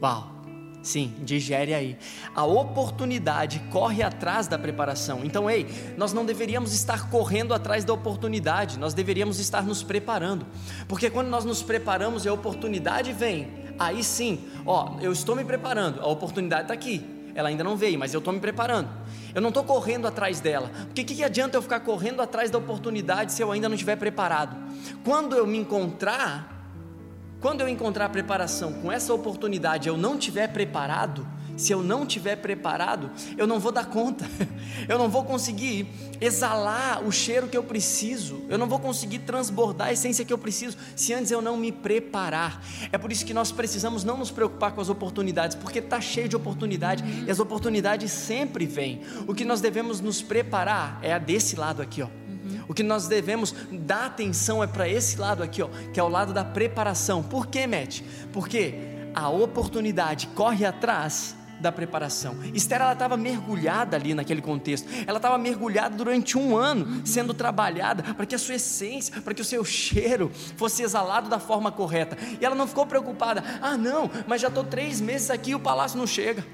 Uau! 0.00 0.34
Sim, 0.82 1.14
digere 1.20 1.72
aí. 1.72 1.96
A 2.34 2.44
oportunidade 2.44 3.58
corre 3.72 4.02
atrás 4.02 4.46
da 4.46 4.58
preparação. 4.58 5.24
Então, 5.24 5.48
ei, 5.48 5.66
nós 5.96 6.12
não 6.12 6.26
deveríamos 6.26 6.74
estar 6.74 7.08
correndo 7.08 7.54
atrás 7.54 7.86
da 7.86 7.94
oportunidade, 7.94 8.78
nós 8.78 8.92
deveríamos 8.92 9.38
estar 9.38 9.62
nos 9.62 9.82
preparando. 9.82 10.46
Porque 10.86 11.08
quando 11.08 11.28
nós 11.28 11.42
nos 11.42 11.62
preparamos 11.62 12.26
e 12.26 12.28
a 12.28 12.34
oportunidade 12.34 13.14
vem, 13.14 13.48
aí 13.78 14.04
sim, 14.04 14.44
ó, 14.66 14.98
eu 15.00 15.10
estou 15.10 15.34
me 15.34 15.44
preparando, 15.44 16.00
a 16.00 16.06
oportunidade 16.06 16.64
está 16.64 16.74
aqui 16.74 17.13
ela 17.34 17.48
ainda 17.48 17.64
não 17.64 17.76
veio, 17.76 17.98
mas 17.98 18.14
eu 18.14 18.18
estou 18.18 18.32
me 18.32 18.40
preparando. 18.40 18.88
Eu 19.34 19.42
não 19.42 19.48
estou 19.48 19.64
correndo 19.64 20.06
atrás 20.06 20.40
dela. 20.40 20.70
Porque 20.86 21.02
o 21.02 21.04
que, 21.04 21.14
que 21.16 21.24
adianta 21.24 21.56
eu 21.56 21.62
ficar 21.62 21.80
correndo 21.80 22.22
atrás 22.22 22.50
da 22.50 22.58
oportunidade 22.58 23.32
se 23.32 23.42
eu 23.42 23.50
ainda 23.50 23.68
não 23.68 23.74
estiver 23.74 23.96
preparado? 23.96 24.56
Quando 25.04 25.34
eu 25.34 25.46
me 25.46 25.58
encontrar, 25.58 26.70
quando 27.40 27.60
eu 27.60 27.68
encontrar 27.68 28.06
a 28.06 28.08
preparação 28.08 28.72
com 28.74 28.92
essa 28.92 29.12
oportunidade, 29.12 29.88
eu 29.88 29.96
não 29.96 30.16
estiver 30.16 30.48
preparado, 30.48 31.26
se 31.56 31.72
eu 31.72 31.82
não 31.82 32.06
tiver 32.06 32.36
preparado, 32.36 33.10
eu 33.36 33.46
não 33.46 33.58
vou 33.58 33.72
dar 33.72 33.86
conta, 33.86 34.28
eu 34.88 34.98
não 34.98 35.08
vou 35.08 35.24
conseguir 35.24 35.86
exalar 36.20 37.04
o 37.04 37.12
cheiro 37.12 37.48
que 37.48 37.56
eu 37.56 37.62
preciso, 37.62 38.44
eu 38.48 38.58
não 38.58 38.68
vou 38.68 38.78
conseguir 38.78 39.20
transbordar 39.20 39.88
a 39.88 39.92
essência 39.92 40.24
que 40.24 40.32
eu 40.32 40.38
preciso, 40.38 40.76
se 40.96 41.12
antes 41.12 41.30
eu 41.30 41.42
não 41.42 41.56
me 41.56 41.72
preparar. 41.72 42.64
É 42.92 42.98
por 42.98 43.12
isso 43.12 43.24
que 43.24 43.34
nós 43.34 43.52
precisamos 43.52 44.04
não 44.04 44.16
nos 44.16 44.30
preocupar 44.30 44.72
com 44.72 44.80
as 44.80 44.88
oportunidades, 44.88 45.56
porque 45.56 45.78
está 45.78 46.00
cheio 46.00 46.28
de 46.28 46.36
oportunidade 46.36 47.04
e 47.26 47.30
as 47.30 47.38
oportunidades 47.38 48.10
sempre 48.10 48.66
vêm. 48.66 49.02
O 49.26 49.34
que 49.34 49.44
nós 49.44 49.60
devemos 49.60 50.00
nos 50.00 50.22
preparar 50.22 50.98
é 51.02 51.12
a 51.12 51.18
desse 51.18 51.56
lado 51.56 51.82
aqui, 51.82 52.02
ó. 52.02 52.08
O 52.68 52.74
que 52.74 52.82
nós 52.82 53.06
devemos 53.06 53.54
dar 53.70 54.06
atenção 54.06 54.62
é 54.62 54.66
para 54.66 54.88
esse 54.88 55.18
lado 55.18 55.42
aqui, 55.42 55.62
ó, 55.62 55.68
que 55.92 56.00
é 56.00 56.02
o 56.02 56.08
lado 56.08 56.32
da 56.32 56.44
preparação. 56.44 57.22
Por 57.22 57.46
quê, 57.46 57.66
Matt? 57.66 58.02
Porque 58.32 58.74
a 59.14 59.28
oportunidade 59.28 60.26
corre 60.28 60.64
atrás 60.64 61.36
da 61.60 61.72
preparação. 61.72 62.36
Esther 62.52 62.80
ela 62.80 62.92
estava 62.92 63.16
mergulhada 63.16 63.96
ali 63.96 64.14
naquele 64.14 64.40
contexto. 64.40 64.88
Ela 65.06 65.18
estava 65.18 65.38
mergulhada 65.38 65.96
durante 65.96 66.36
um 66.36 66.56
ano, 66.56 67.06
sendo 67.06 67.32
trabalhada 67.32 68.02
para 68.14 68.26
que 68.26 68.34
a 68.34 68.38
sua 68.38 68.54
essência, 68.54 69.20
para 69.22 69.34
que 69.34 69.42
o 69.42 69.44
seu 69.44 69.64
cheiro 69.64 70.30
fosse 70.56 70.82
exalado 70.82 71.28
da 71.28 71.38
forma 71.38 71.72
correta. 71.72 72.16
E 72.40 72.44
ela 72.44 72.54
não 72.54 72.66
ficou 72.66 72.86
preocupada. 72.86 73.42
Ah, 73.60 73.76
não, 73.76 74.10
mas 74.26 74.40
já 74.40 74.48
estou 74.48 74.64
três 74.64 75.00
meses 75.00 75.30
aqui 75.30 75.50
e 75.50 75.54
o 75.54 75.60
palácio 75.60 75.98
não 75.98 76.06
chega. 76.06 76.44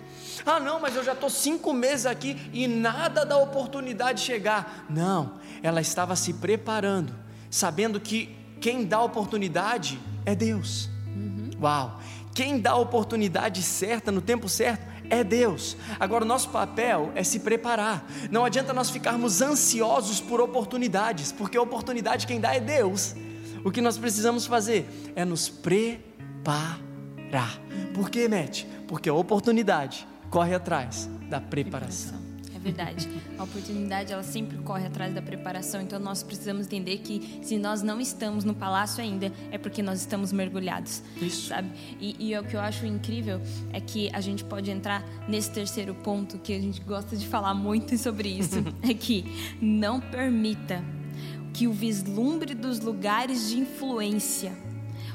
Ah, 0.45 0.59
não, 0.59 0.81
mas 0.81 0.97
eu 0.97 1.05
já 1.05 1.13
estou 1.13 1.29
cinco 1.29 1.73
meses 1.73 2.07
aqui 2.07 2.37
e 2.53 2.67
nada 2.67 3.25
da 3.25 3.37
oportunidade 3.37 4.21
chegar. 4.21 4.87
Não, 4.89 5.35
ela 5.63 5.81
estava 5.81 6.17
se 6.17 6.35
preparando, 6.35 7.15
sabendo 7.51 8.01
que 8.01 8.37
quem 8.61 8.85
dá 8.85 9.03
oportunidade 9.03 9.99
é 10.25 10.35
Deus. 10.35 10.89
Uhum. 11.07 11.51
Uau! 11.61 12.01
Quem 12.35 12.61
dá 12.61 12.73
a 12.73 12.77
oportunidade 12.77 13.63
certa 13.63 14.13
no 14.13 14.21
tempo 14.21 14.49
certo 14.49 14.87
é 15.11 15.25
Deus. 15.25 15.77
Agora, 15.99 16.25
nosso 16.25 16.51
papel 16.51 17.11
é 17.15 17.25
se 17.25 17.41
preparar. 17.41 18.07
Não 18.31 18.45
adianta 18.45 18.73
nós 18.73 18.91
ficarmos 18.91 19.43
ansiosos 19.43 20.21
por 20.21 20.41
oportunidades, 20.41 21.33
porque 21.33 21.59
a 21.59 21.63
oportunidade 21.63 22.27
quem 22.27 22.41
dá 22.41 22.55
é 22.55 22.61
Deus. 22.61 23.15
O 23.65 23.71
que 23.71 23.81
nós 23.81 23.99
precisamos 23.99 24.47
fazer 24.47 25.13
é 25.15 25.25
nos 25.25 25.49
preparar. 25.49 26.81
Por 27.93 28.09
quê, 28.09 28.29
Matt? 28.29 28.65
Porque 28.87 29.09
a 29.09 29.15
oportunidade 29.15 30.07
corre 30.31 30.55
atrás 30.55 31.11
da 31.29 31.41
preparação 31.41 32.20
verdade. 32.61 33.09
A 33.39 33.45
oportunidade 33.45 34.13
ela 34.13 34.23
sempre 34.23 34.59
corre 34.59 34.87
atrás 34.87 35.15
da 35.15 35.23
preparação, 35.23 35.81
então 35.81 35.99
nós 35.99 36.23
precisamos 36.23 36.67
entender 36.67 36.99
que 36.99 37.41
se 37.43 37.59
nós 37.59 37.83
não 37.83 38.01
estamos 38.01 38.45
no 38.45 38.55
palácio 38.55 39.03
ainda, 39.03 39.33
é 39.51 39.59
porque 39.59 39.83
nós 39.83 40.01
estamos 40.01 40.33
mergulhados. 40.33 41.03
Isso. 41.21 41.49
Sabe? 41.49 41.71
E, 41.99 42.17
e 42.19 42.39
o 42.39 42.45
que 42.45 42.55
eu 42.55 42.61
acho 42.61 42.87
incrível 42.87 43.41
é 43.73 43.81
que 43.81 44.11
a 44.13 44.21
gente 44.21 44.45
pode 44.45 44.71
entrar 44.71 45.05
nesse 45.27 45.51
terceiro 45.51 45.95
ponto 45.95 46.39
que 46.39 46.53
a 46.53 46.61
gente 46.61 46.81
gosta 46.83 47.17
de 47.17 47.27
falar 47.27 47.55
muito 47.55 47.97
sobre 47.97 48.29
isso, 48.29 48.63
é 48.83 48.95
que 48.95 49.25
não 49.61 50.01
permita 50.01 50.85
que 51.53 51.67
o 51.67 51.73
vislumbre 51.73 52.55
dos 52.55 52.81
lugares 52.81 53.49
de 53.49 53.59
influência 53.59 54.53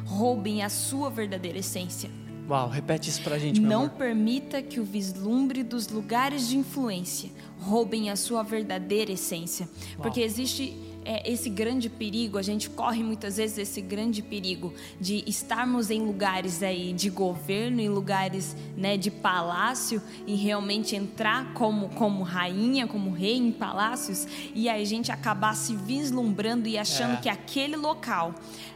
roubem 0.06 0.62
a 0.64 0.70
sua 0.70 1.10
verdadeira 1.10 1.60
essência. 1.60 2.10
Uau, 2.48 2.70
repete 2.70 3.10
isso 3.10 3.22
pra 3.22 3.40
gente, 3.40 3.60
Não 3.60 3.86
amor. 3.86 3.90
permita 3.92 4.62
que 4.62 4.80
o 4.80 4.84
vislumbre 4.84 5.64
dos 5.64 5.88
lugares 5.88 6.48
de 6.48 6.58
influência 6.58 7.32
roubem 7.60 8.10
a 8.10 8.16
sua 8.16 8.44
verdadeira 8.44 9.12
essência. 9.12 9.68
Uau. 9.94 10.04
Porque 10.04 10.22
existe 10.22 10.78
é, 11.06 11.32
esse 11.32 11.50
grande 11.50 11.88
perigo, 11.88 12.38
a 12.38 12.42
gente 12.42 12.68
corre 12.70 13.04
muitas 13.04 13.38
vezes 13.38 13.60
esse 13.60 13.80
grande 13.80 14.24
perigo 14.24 14.74
de 15.00 15.24
estarmos 15.28 15.92
em 15.92 16.02
lugares 16.02 16.64
aí 16.64 16.92
de 16.94 17.12
governo, 17.12 17.80
em 17.80 17.88
lugares 17.88 18.56
né, 18.76 18.98
de 18.98 19.12
palácio 19.12 20.02
e 20.26 20.36
realmente 20.36 20.96
entrar 20.96 21.54
como, 21.54 21.90
como 21.90 22.24
rainha, 22.24 22.88
como 22.88 23.12
rei 23.12 23.38
em 23.38 23.52
palácios 23.52 24.28
e 24.54 24.68
a 24.68 24.84
gente 24.84 25.12
acabar 25.12 25.56
se 25.56 25.76
vislumbrando 25.76 26.68
e 26.68 26.78
achando 26.78 27.14
é. 27.14 27.22
que 27.22 27.30
aquele 27.30 27.76
local 27.76 28.34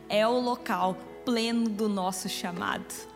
é 0.07 0.25
o 0.27 0.39
local 0.39 0.95
pleno 1.25 1.67
do 1.67 1.89
nosso 1.89 2.29
chamado. 2.29 3.08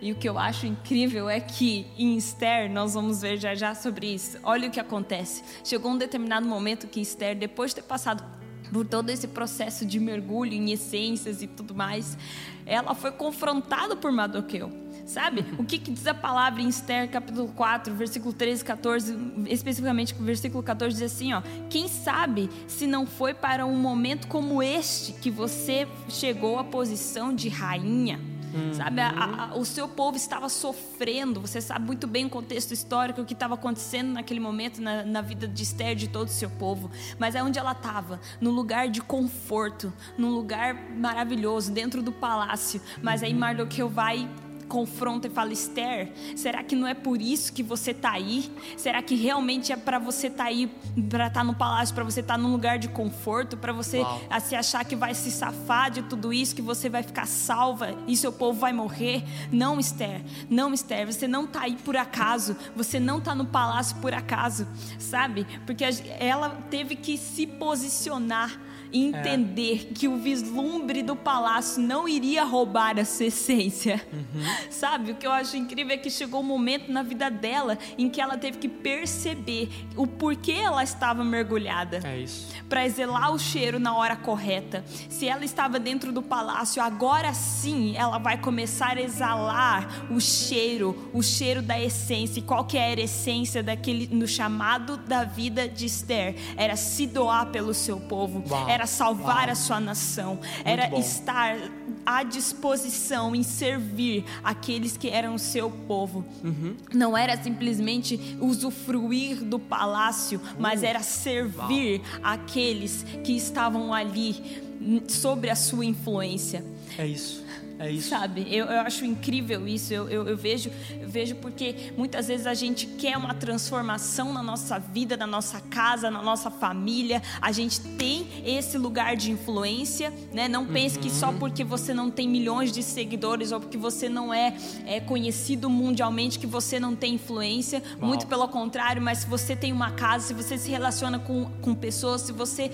E 0.00 0.12
o 0.12 0.14
que 0.14 0.28
eu 0.28 0.38
acho 0.38 0.66
incrível 0.66 1.28
é 1.28 1.40
que 1.40 1.86
em 1.98 2.16
Esther, 2.16 2.70
nós 2.70 2.94
vamos 2.94 3.20
ver 3.20 3.36
já 3.36 3.54
já 3.54 3.74
sobre 3.74 4.14
isso. 4.14 4.38
Olha 4.42 4.68
o 4.68 4.70
que 4.70 4.80
acontece. 4.80 5.42
Chegou 5.62 5.92
um 5.92 5.98
determinado 5.98 6.46
momento 6.46 6.86
que 6.86 7.00
Esther, 7.00 7.36
depois 7.36 7.70
de 7.72 7.76
ter 7.76 7.82
passado 7.82 8.24
por 8.72 8.86
todo 8.86 9.10
esse 9.10 9.28
processo 9.28 9.84
de 9.84 9.98
mergulho 9.98 10.52
em 10.52 10.70
essências 10.70 11.42
e 11.42 11.46
tudo 11.46 11.74
mais, 11.74 12.16
ela 12.64 12.94
foi 12.94 13.10
confrontada 13.12 13.96
por 13.96 14.10
Mardoqueu. 14.10 14.70
Sabe? 15.04 15.44
O 15.58 15.64
que, 15.64 15.76
que, 15.76 15.90
diz 15.90 16.06
a 16.06 16.14
palavra 16.14 16.62
em 16.62 16.68
Esther, 16.68 17.10
capítulo 17.10 17.48
4, 17.48 17.92
versículo 17.94 18.32
13 18.32 18.62
e 18.62 18.64
14, 18.64 19.18
especificamente 19.48 20.14
o 20.14 20.22
versículo 20.22 20.62
14 20.62 20.94
diz 20.94 21.12
assim, 21.12 21.32
ó: 21.32 21.42
"Quem 21.68 21.88
sabe 21.88 22.48
se 22.68 22.86
não 22.86 23.04
foi 23.06 23.34
para 23.34 23.66
um 23.66 23.74
momento 23.74 24.28
como 24.28 24.62
este 24.62 25.12
que 25.14 25.30
você 25.30 25.88
chegou 26.08 26.60
à 26.60 26.64
posição 26.64 27.34
de 27.34 27.48
rainha?" 27.48 28.39
Uhum. 28.52 28.74
Sabe, 28.74 29.00
a, 29.00 29.50
a, 29.52 29.56
o 29.56 29.64
seu 29.64 29.88
povo 29.88 30.16
estava 30.16 30.48
sofrendo. 30.48 31.40
Você 31.40 31.60
sabe 31.60 31.86
muito 31.86 32.06
bem 32.06 32.26
o 32.26 32.30
contexto 32.30 32.72
histórico, 32.72 33.20
o 33.20 33.24
que 33.24 33.32
estava 33.32 33.54
acontecendo 33.54 34.12
naquele 34.12 34.40
momento 34.40 34.80
na, 34.80 35.04
na 35.04 35.20
vida 35.20 35.46
de 35.46 35.62
Esther, 35.62 35.94
de 35.94 36.08
todo 36.08 36.28
o 36.28 36.30
seu 36.30 36.50
povo. 36.50 36.90
Mas 37.18 37.34
é 37.34 37.42
onde 37.42 37.58
ela 37.58 37.72
estava, 37.72 38.20
no 38.40 38.50
lugar 38.50 38.88
de 38.88 39.00
conforto, 39.00 39.92
num 40.16 40.30
lugar 40.30 40.74
maravilhoso, 40.74 41.72
dentro 41.72 42.02
do 42.02 42.12
palácio. 42.12 42.80
Mas 43.02 43.22
aí 43.22 43.32
Mardoqueu 43.32 43.88
vai 43.88 44.28
confronta 44.70 45.26
e 45.26 45.30
fala: 45.30 45.52
Esther, 45.52 46.12
será 46.36 46.62
que 46.62 46.76
não 46.76 46.86
é 46.86 46.94
por 46.94 47.20
isso 47.20 47.52
que 47.52 47.62
você 47.62 47.90
está 47.90 48.12
aí? 48.12 48.50
Será 48.76 49.02
que 49.02 49.16
realmente 49.16 49.72
é 49.72 49.76
para 49.76 49.98
você 49.98 50.28
estar 50.28 50.44
tá 50.44 50.48
aí, 50.48 50.68
para 51.10 51.26
estar 51.26 51.40
tá 51.40 51.44
no 51.44 51.54
palácio, 51.54 51.94
para 51.94 52.04
você 52.04 52.20
estar 52.20 52.34
tá 52.34 52.38
num 52.38 52.52
lugar 52.52 52.78
de 52.78 52.88
conforto, 52.88 53.56
para 53.56 53.72
você 53.72 54.02
se 54.40 54.54
achar 54.54 54.84
que 54.84 54.94
vai 54.94 55.12
se 55.12 55.30
safar 55.30 55.90
de 55.90 56.02
tudo 56.02 56.32
isso, 56.32 56.54
que 56.54 56.62
você 56.62 56.88
vai 56.88 57.02
ficar 57.02 57.26
salva 57.26 57.94
e 58.06 58.16
seu 58.16 58.32
povo 58.32 58.60
vai 58.60 58.72
morrer? 58.72 59.24
Não, 59.50 59.80
Esther, 59.80 60.22
não, 60.48 60.72
Esther, 60.72 61.06
você 61.06 61.26
não 61.26 61.44
está 61.44 61.62
aí 61.62 61.76
por 61.76 61.96
acaso, 61.96 62.56
você 62.76 63.00
não 63.00 63.18
está 63.18 63.34
no 63.34 63.46
palácio 63.46 63.96
por 63.96 64.14
acaso, 64.14 64.66
sabe? 64.98 65.46
Porque 65.66 65.84
ela 66.18 66.50
teve 66.70 66.94
que 66.94 67.18
se 67.18 67.46
posicionar 67.46 68.70
e 68.92 69.06
entender 69.06 69.88
é. 69.90 69.94
que 69.94 70.08
o 70.08 70.16
vislumbre 70.16 71.02
do 71.02 71.14
palácio 71.16 71.82
não 71.82 72.08
iria 72.08 72.44
roubar 72.44 72.98
a 72.98 73.04
sua 73.04 73.26
essência. 73.26 74.00
Uhum. 74.12 74.42
Sabe? 74.70 75.12
O 75.12 75.14
que 75.14 75.26
eu 75.26 75.32
acho 75.32 75.56
incrível 75.56 75.94
é 75.94 75.98
que 75.98 76.10
chegou 76.10 76.40
um 76.40 76.44
momento 76.44 76.90
na 76.90 77.02
vida 77.02 77.30
dela 77.30 77.78
em 77.96 78.08
que 78.08 78.20
ela 78.20 78.36
teve 78.36 78.58
que 78.58 78.68
perceber 78.68 79.68
o 79.96 80.06
porquê 80.06 80.52
ela 80.52 80.82
estava 80.82 81.24
mergulhada. 81.24 82.00
É 82.04 82.18
isso. 82.18 82.48
Para 82.68 82.84
exalar 82.86 83.32
o 83.32 83.38
cheiro 83.38 83.78
na 83.78 83.94
hora 83.94 84.16
correta. 84.16 84.84
Se 85.08 85.28
ela 85.28 85.44
estava 85.44 85.78
dentro 85.78 86.12
do 86.12 86.22
palácio, 86.22 86.82
agora 86.82 87.32
sim 87.32 87.96
ela 87.96 88.18
vai 88.18 88.38
começar 88.38 88.96
a 88.96 89.00
exalar 89.00 90.06
o 90.10 90.20
cheiro, 90.20 91.10
o 91.12 91.22
cheiro 91.22 91.62
da 91.62 91.80
essência. 91.80 92.40
E 92.40 92.42
qual 92.42 92.64
que 92.64 92.76
era 92.76 93.00
a 93.00 93.04
essência 93.04 93.62
daquele 93.62 94.08
no 94.14 94.26
chamado 94.26 94.96
da 94.96 95.24
vida 95.24 95.68
de 95.68 95.86
Esther? 95.86 96.34
Era 96.56 96.76
se 96.76 97.06
doar 97.06 97.46
pelo 97.46 97.74
seu 97.74 98.00
povo. 98.00 98.42
Uau. 98.48 98.68
Era 98.68 98.79
era 98.80 98.86
salvar 98.86 99.44
Uau. 99.44 99.50
a 99.50 99.54
sua 99.54 99.78
nação, 99.78 100.36
Muito 100.36 100.46
era 100.64 100.88
bom. 100.88 100.98
estar 100.98 101.58
à 102.04 102.22
disposição 102.22 103.34
em 103.36 103.42
servir 103.42 104.24
aqueles 104.42 104.96
que 104.96 105.08
eram 105.08 105.34
o 105.34 105.38
seu 105.38 105.70
povo. 105.70 106.24
Uhum. 106.42 106.76
Não 106.94 107.16
era 107.16 107.40
simplesmente 107.42 108.38
usufruir 108.40 109.44
do 109.44 109.58
palácio, 109.58 110.40
mas 110.58 110.80
uh. 110.80 110.86
era 110.86 111.00
servir 111.00 112.00
Uau. 112.00 112.20
aqueles 112.22 113.04
que 113.22 113.36
estavam 113.36 113.92
ali 113.92 114.62
sobre 115.08 115.50
a 115.50 115.54
sua 115.54 115.84
influência. 115.84 116.64
É 116.96 117.06
isso. 117.06 117.44
É 117.80 117.90
isso. 117.90 118.10
Sabe? 118.10 118.46
Eu, 118.54 118.66
eu 118.66 118.80
acho 118.82 119.06
incrível 119.06 119.66
isso. 119.66 119.94
Eu, 119.94 120.06
eu, 120.10 120.28
eu, 120.28 120.36
vejo, 120.36 120.70
eu 121.00 121.08
vejo 121.08 121.34
porque 121.36 121.90
muitas 121.96 122.28
vezes 122.28 122.46
a 122.46 122.52
gente 122.52 122.86
quer 122.86 123.16
uma 123.16 123.32
transformação 123.32 124.34
na 124.34 124.42
nossa 124.42 124.78
vida, 124.78 125.16
na 125.16 125.26
nossa 125.26 125.62
casa, 125.62 126.10
na 126.10 126.20
nossa 126.20 126.50
família. 126.50 127.22
A 127.40 127.50
gente 127.52 127.80
tem 127.80 128.26
esse 128.44 128.76
lugar 128.76 129.16
de 129.16 129.30
influência, 129.30 130.12
né? 130.30 130.46
Não 130.46 130.66
pense 130.66 130.96
uhum. 130.96 131.02
que 131.02 131.10
só 131.10 131.30
uhum. 131.30 131.38
porque 131.38 131.64
você 131.64 131.94
não 131.94 132.10
tem 132.10 132.28
milhões 132.28 132.70
de 132.70 132.82
seguidores 132.82 133.50
ou 133.50 133.58
porque 133.58 133.78
você 133.78 134.10
não 134.10 134.32
é, 134.32 134.54
é 134.84 135.00
conhecido 135.00 135.70
mundialmente 135.70 136.38
que 136.38 136.46
você 136.46 136.78
não 136.78 136.94
tem 136.94 137.14
influência. 137.14 137.82
Muito 137.98 138.26
pelo 138.26 138.46
contrário, 138.46 139.00
mas 139.00 139.20
se 139.20 139.26
você 139.26 139.56
tem 139.56 139.72
uma 139.72 139.92
casa, 139.92 140.26
se 140.26 140.34
você 140.34 140.58
se 140.58 140.68
relaciona 140.68 141.18
com, 141.18 141.46
com 141.62 141.74
pessoas, 141.74 142.20
se 142.20 142.32
você 142.32 142.70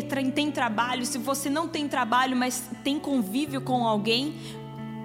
tem, 0.00 0.30
tem 0.30 0.50
trabalho, 0.50 1.04
se 1.04 1.18
você 1.18 1.50
não 1.50 1.66
tem 1.66 1.88
trabalho, 1.88 2.36
mas 2.36 2.62
tem 2.84 2.98
convívio 2.98 3.60
com 3.60 3.86
alguém, 3.86 4.34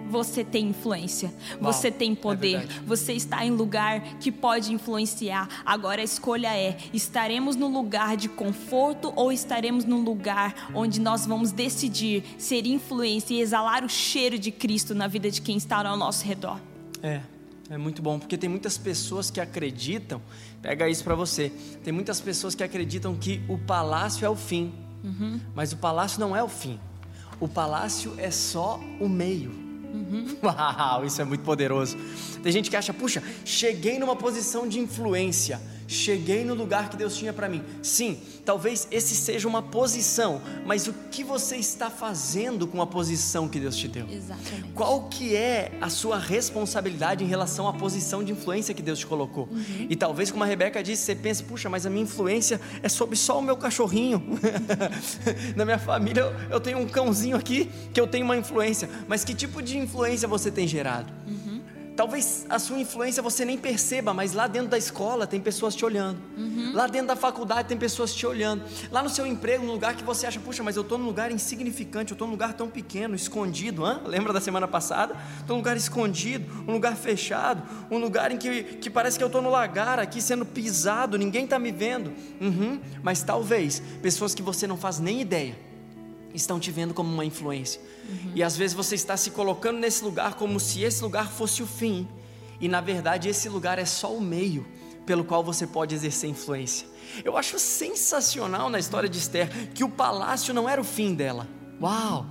você 0.10 0.44
tem 0.44 0.70
influência, 0.70 1.34
Uau, 1.62 1.74
você 1.74 1.92
tem 1.92 2.14
é 2.14 2.16
poder, 2.16 2.64
é 2.64 2.68
você 2.86 3.14
está 3.14 3.46
em 3.46 3.52
lugar 3.52 4.02
que 4.20 4.32
pode 4.32 4.74
influenciar. 4.74 5.50
Agora 5.66 6.02
a 6.02 6.04
escolha 6.04 6.56
é: 6.56 6.78
estaremos 6.94 7.56
no 7.56 7.68
lugar 7.68 8.16
de 8.16 8.30
conforto 8.30 9.12
ou 9.16 9.32
estaremos 9.32 9.84
no 9.84 10.00
lugar 10.00 10.72
onde 10.74 11.02
nós 11.02 11.26
vamos 11.26 11.52
decidir 11.52 12.24
ser 12.38 12.66
influência 12.66 13.34
e 13.34 13.42
exalar 13.42 13.84
o 13.84 13.90
cheiro 13.90 14.40
de 14.40 14.52
Cristo 14.52 14.96
na 14.96 15.08
vida 15.08 15.30
de 15.30 15.42
quem 15.42 15.58
está 15.58 15.86
ao 15.86 15.98
nosso 15.98 16.26
redor? 16.26 16.60
É, 17.04 17.22
é 17.70 17.78
muito 17.78 18.02
bom, 18.02 18.18
porque 18.18 18.38
tem 18.38 18.50
muitas 18.50 18.78
pessoas 18.78 19.30
que 19.30 19.40
acreditam, 19.40 20.22
pega 20.62 20.88
isso 20.90 21.04
para 21.04 21.16
você. 21.16 21.52
Tem 21.84 21.92
muitas 21.92 22.22
pessoas 22.22 22.56
que 22.56 22.64
acreditam 22.64 23.16
que 23.16 23.42
o 23.48 23.58
palácio 23.58 24.26
é 24.26 24.30
o 24.30 24.36
fim, 24.36 24.74
uhum. 25.04 25.40
mas 25.54 25.74
o 25.74 25.78
palácio 25.78 26.20
não 26.20 26.36
é 26.36 26.42
o 26.42 26.48
fim. 26.48 26.80
O 27.40 27.48
palácio 27.48 28.14
é 28.18 28.32
só 28.32 28.80
o 29.00 29.10
meio. 29.10 29.52
Uhum. 29.52 30.38
Uau, 30.44 31.06
isso 31.06 31.22
é 31.22 31.26
muito 31.26 31.44
poderoso. 31.44 31.98
Tem 32.42 32.52
gente 32.52 32.70
que 32.70 32.76
acha, 32.76 32.94
puxa, 32.94 33.22
cheguei 33.44 34.00
numa 34.00 34.16
posição 34.16 34.68
de 34.68 34.80
influência 34.80 35.60
cheguei 35.88 36.44
no 36.44 36.54
lugar 36.54 36.90
que 36.90 36.98
Deus 36.98 37.16
tinha 37.16 37.32
para 37.32 37.48
mim. 37.48 37.64
Sim, 37.82 38.20
talvez 38.46 38.88
esse 38.92 39.16
seja 39.16 39.48
uma 39.48 39.62
posição, 39.62 40.42
mas 40.66 40.88
o 40.88 40.94
que 41.10 41.24
você 41.24 41.56
está 41.56 41.90
fazendo 41.90 42.68
com 42.68 42.82
a 42.82 42.88
posição 42.88 43.48
que 43.48 43.60
Deus 43.60 43.76
te 43.76 43.88
deu? 43.88 44.06
Exatamente. 44.10 44.74
Qual 44.74 45.08
que 45.10 45.36
é 45.36 45.72
a 45.80 45.90
sua 45.90 46.18
responsabilidade 46.18 47.24
em 47.24 47.28
relação 47.28 47.68
à 47.68 47.74
posição 47.74 48.24
de 48.24 48.32
influência 48.32 48.74
que 48.74 48.82
Deus 48.82 49.00
te 49.00 49.08
colocou? 49.08 49.48
Uhum. 49.52 49.88
E 49.90 49.96
talvez, 49.96 50.30
como 50.30 50.44
a 50.44 50.48
Rebeca 50.48 50.84
disse, 50.84 51.04
você 51.04 51.16
pense, 51.16 51.42
puxa, 51.42 51.70
mas 51.70 51.86
a 51.86 51.90
minha 51.90 52.04
influência 52.04 52.60
é 52.84 52.90
sobre 52.90 53.16
só 53.16 53.40
o 53.40 53.42
meu 53.42 53.56
cachorrinho. 53.56 54.22
Na 55.56 55.64
minha 55.64 55.80
família 55.80 56.24
eu 56.50 56.60
tenho 56.60 56.80
um 56.80 56.88
cãozinho 56.88 57.38
aqui 57.38 57.70
que 57.94 58.00
eu 58.00 58.08
tenho 58.08 58.26
uma 58.26 58.36
influência. 58.36 58.90
Mas 59.08 59.24
que 59.24 59.34
tipo 59.34 59.62
de 59.62 59.78
influência 59.78 60.28
você 60.28 60.52
tem 60.52 60.68
gerado? 60.68 61.12
Uhum. 61.28 61.57
Talvez 61.98 62.46
a 62.48 62.60
sua 62.60 62.78
influência 62.78 63.24
você 63.24 63.44
nem 63.44 63.58
perceba, 63.58 64.14
mas 64.14 64.32
lá 64.32 64.46
dentro 64.46 64.68
da 64.68 64.78
escola 64.78 65.26
tem 65.26 65.42
pessoas 65.42 65.74
te 65.74 65.84
olhando. 65.84 66.20
Uhum. 66.38 66.72
Lá 66.72 66.86
dentro 66.86 67.08
da 67.08 67.16
faculdade 67.16 67.68
tem 67.68 67.76
pessoas 67.76 68.14
te 68.14 68.24
olhando. 68.24 68.64
Lá 68.92 69.02
no 69.02 69.10
seu 69.10 69.26
emprego, 69.26 69.66
no 69.66 69.72
lugar 69.72 69.96
que 69.96 70.04
você 70.04 70.28
acha, 70.28 70.40
puxa, 70.40 70.62
mas 70.62 70.76
eu 70.76 70.84
estou 70.84 71.00
num 71.00 71.06
lugar 71.06 71.32
insignificante, 71.32 72.12
eu 72.12 72.14
estou 72.14 72.28
num 72.28 72.34
lugar 72.34 72.54
tão 72.54 72.70
pequeno, 72.70 73.16
escondido. 73.16 73.82
Lembra 74.06 74.32
da 74.32 74.40
semana 74.40 74.68
passada? 74.68 75.16
Estou 75.40 75.56
num 75.56 75.62
lugar 75.62 75.76
escondido, 75.76 76.46
um 76.68 76.74
lugar 76.74 76.96
fechado, 76.96 77.64
um 77.90 77.98
lugar 77.98 78.32
em 78.32 78.38
que, 78.38 78.64
que 78.76 78.92
parece 78.92 79.18
que 79.18 79.24
eu 79.24 79.28
estou 79.28 79.42
no 79.42 79.50
lagar 79.50 79.98
aqui 79.98 80.22
sendo 80.22 80.46
pisado, 80.46 81.18
ninguém 81.18 81.46
está 81.46 81.58
me 81.58 81.72
vendo. 81.72 82.14
Uhum. 82.40 82.80
Mas 83.02 83.24
talvez 83.24 83.82
pessoas 84.04 84.36
que 84.36 84.44
você 84.44 84.68
não 84.68 84.78
faz 84.78 85.00
nem 85.00 85.20
ideia 85.20 85.67
estão 86.34 86.60
te 86.60 86.72
vendo 86.72 86.94
como 86.94 87.12
uma 87.12 87.26
influência. 87.26 87.82
Uhum. 88.10 88.32
E 88.36 88.44
às 88.44 88.56
vezes 88.56 88.76
você 88.76 88.96
está 88.96 89.18
se 89.18 89.32
colocando 89.32 89.80
nesse 89.80 90.04
lugar 90.04 90.36
como 90.36 90.60
se 90.60 90.82
esse 90.82 91.02
lugar 91.02 91.30
fosse 91.30 91.64
o 91.64 91.68
fim. 91.68 92.08
E 92.60 92.68
na 92.68 92.82
verdade 92.82 93.30
esse 93.30 93.50
lugar 93.50 93.80
é 93.80 93.86
só 93.86 94.14
o 94.14 94.22
meio 94.22 94.66
pelo 95.06 95.24
qual 95.24 95.44
você 95.44 95.66
pode 95.66 95.96
exercer 95.96 96.30
influência. 96.30 96.88
Eu 97.24 97.38
acho 97.38 97.58
sensacional 97.58 98.70
na 98.70 98.78
história 98.78 99.08
de 99.08 99.18
Esther 99.18 99.50
que 99.74 99.84
o 99.84 99.90
palácio 99.90 100.54
não 100.54 100.68
era 100.68 100.82
o 100.82 100.84
fim 100.84 101.14
dela. 101.14 101.48
Uau! 101.82 102.26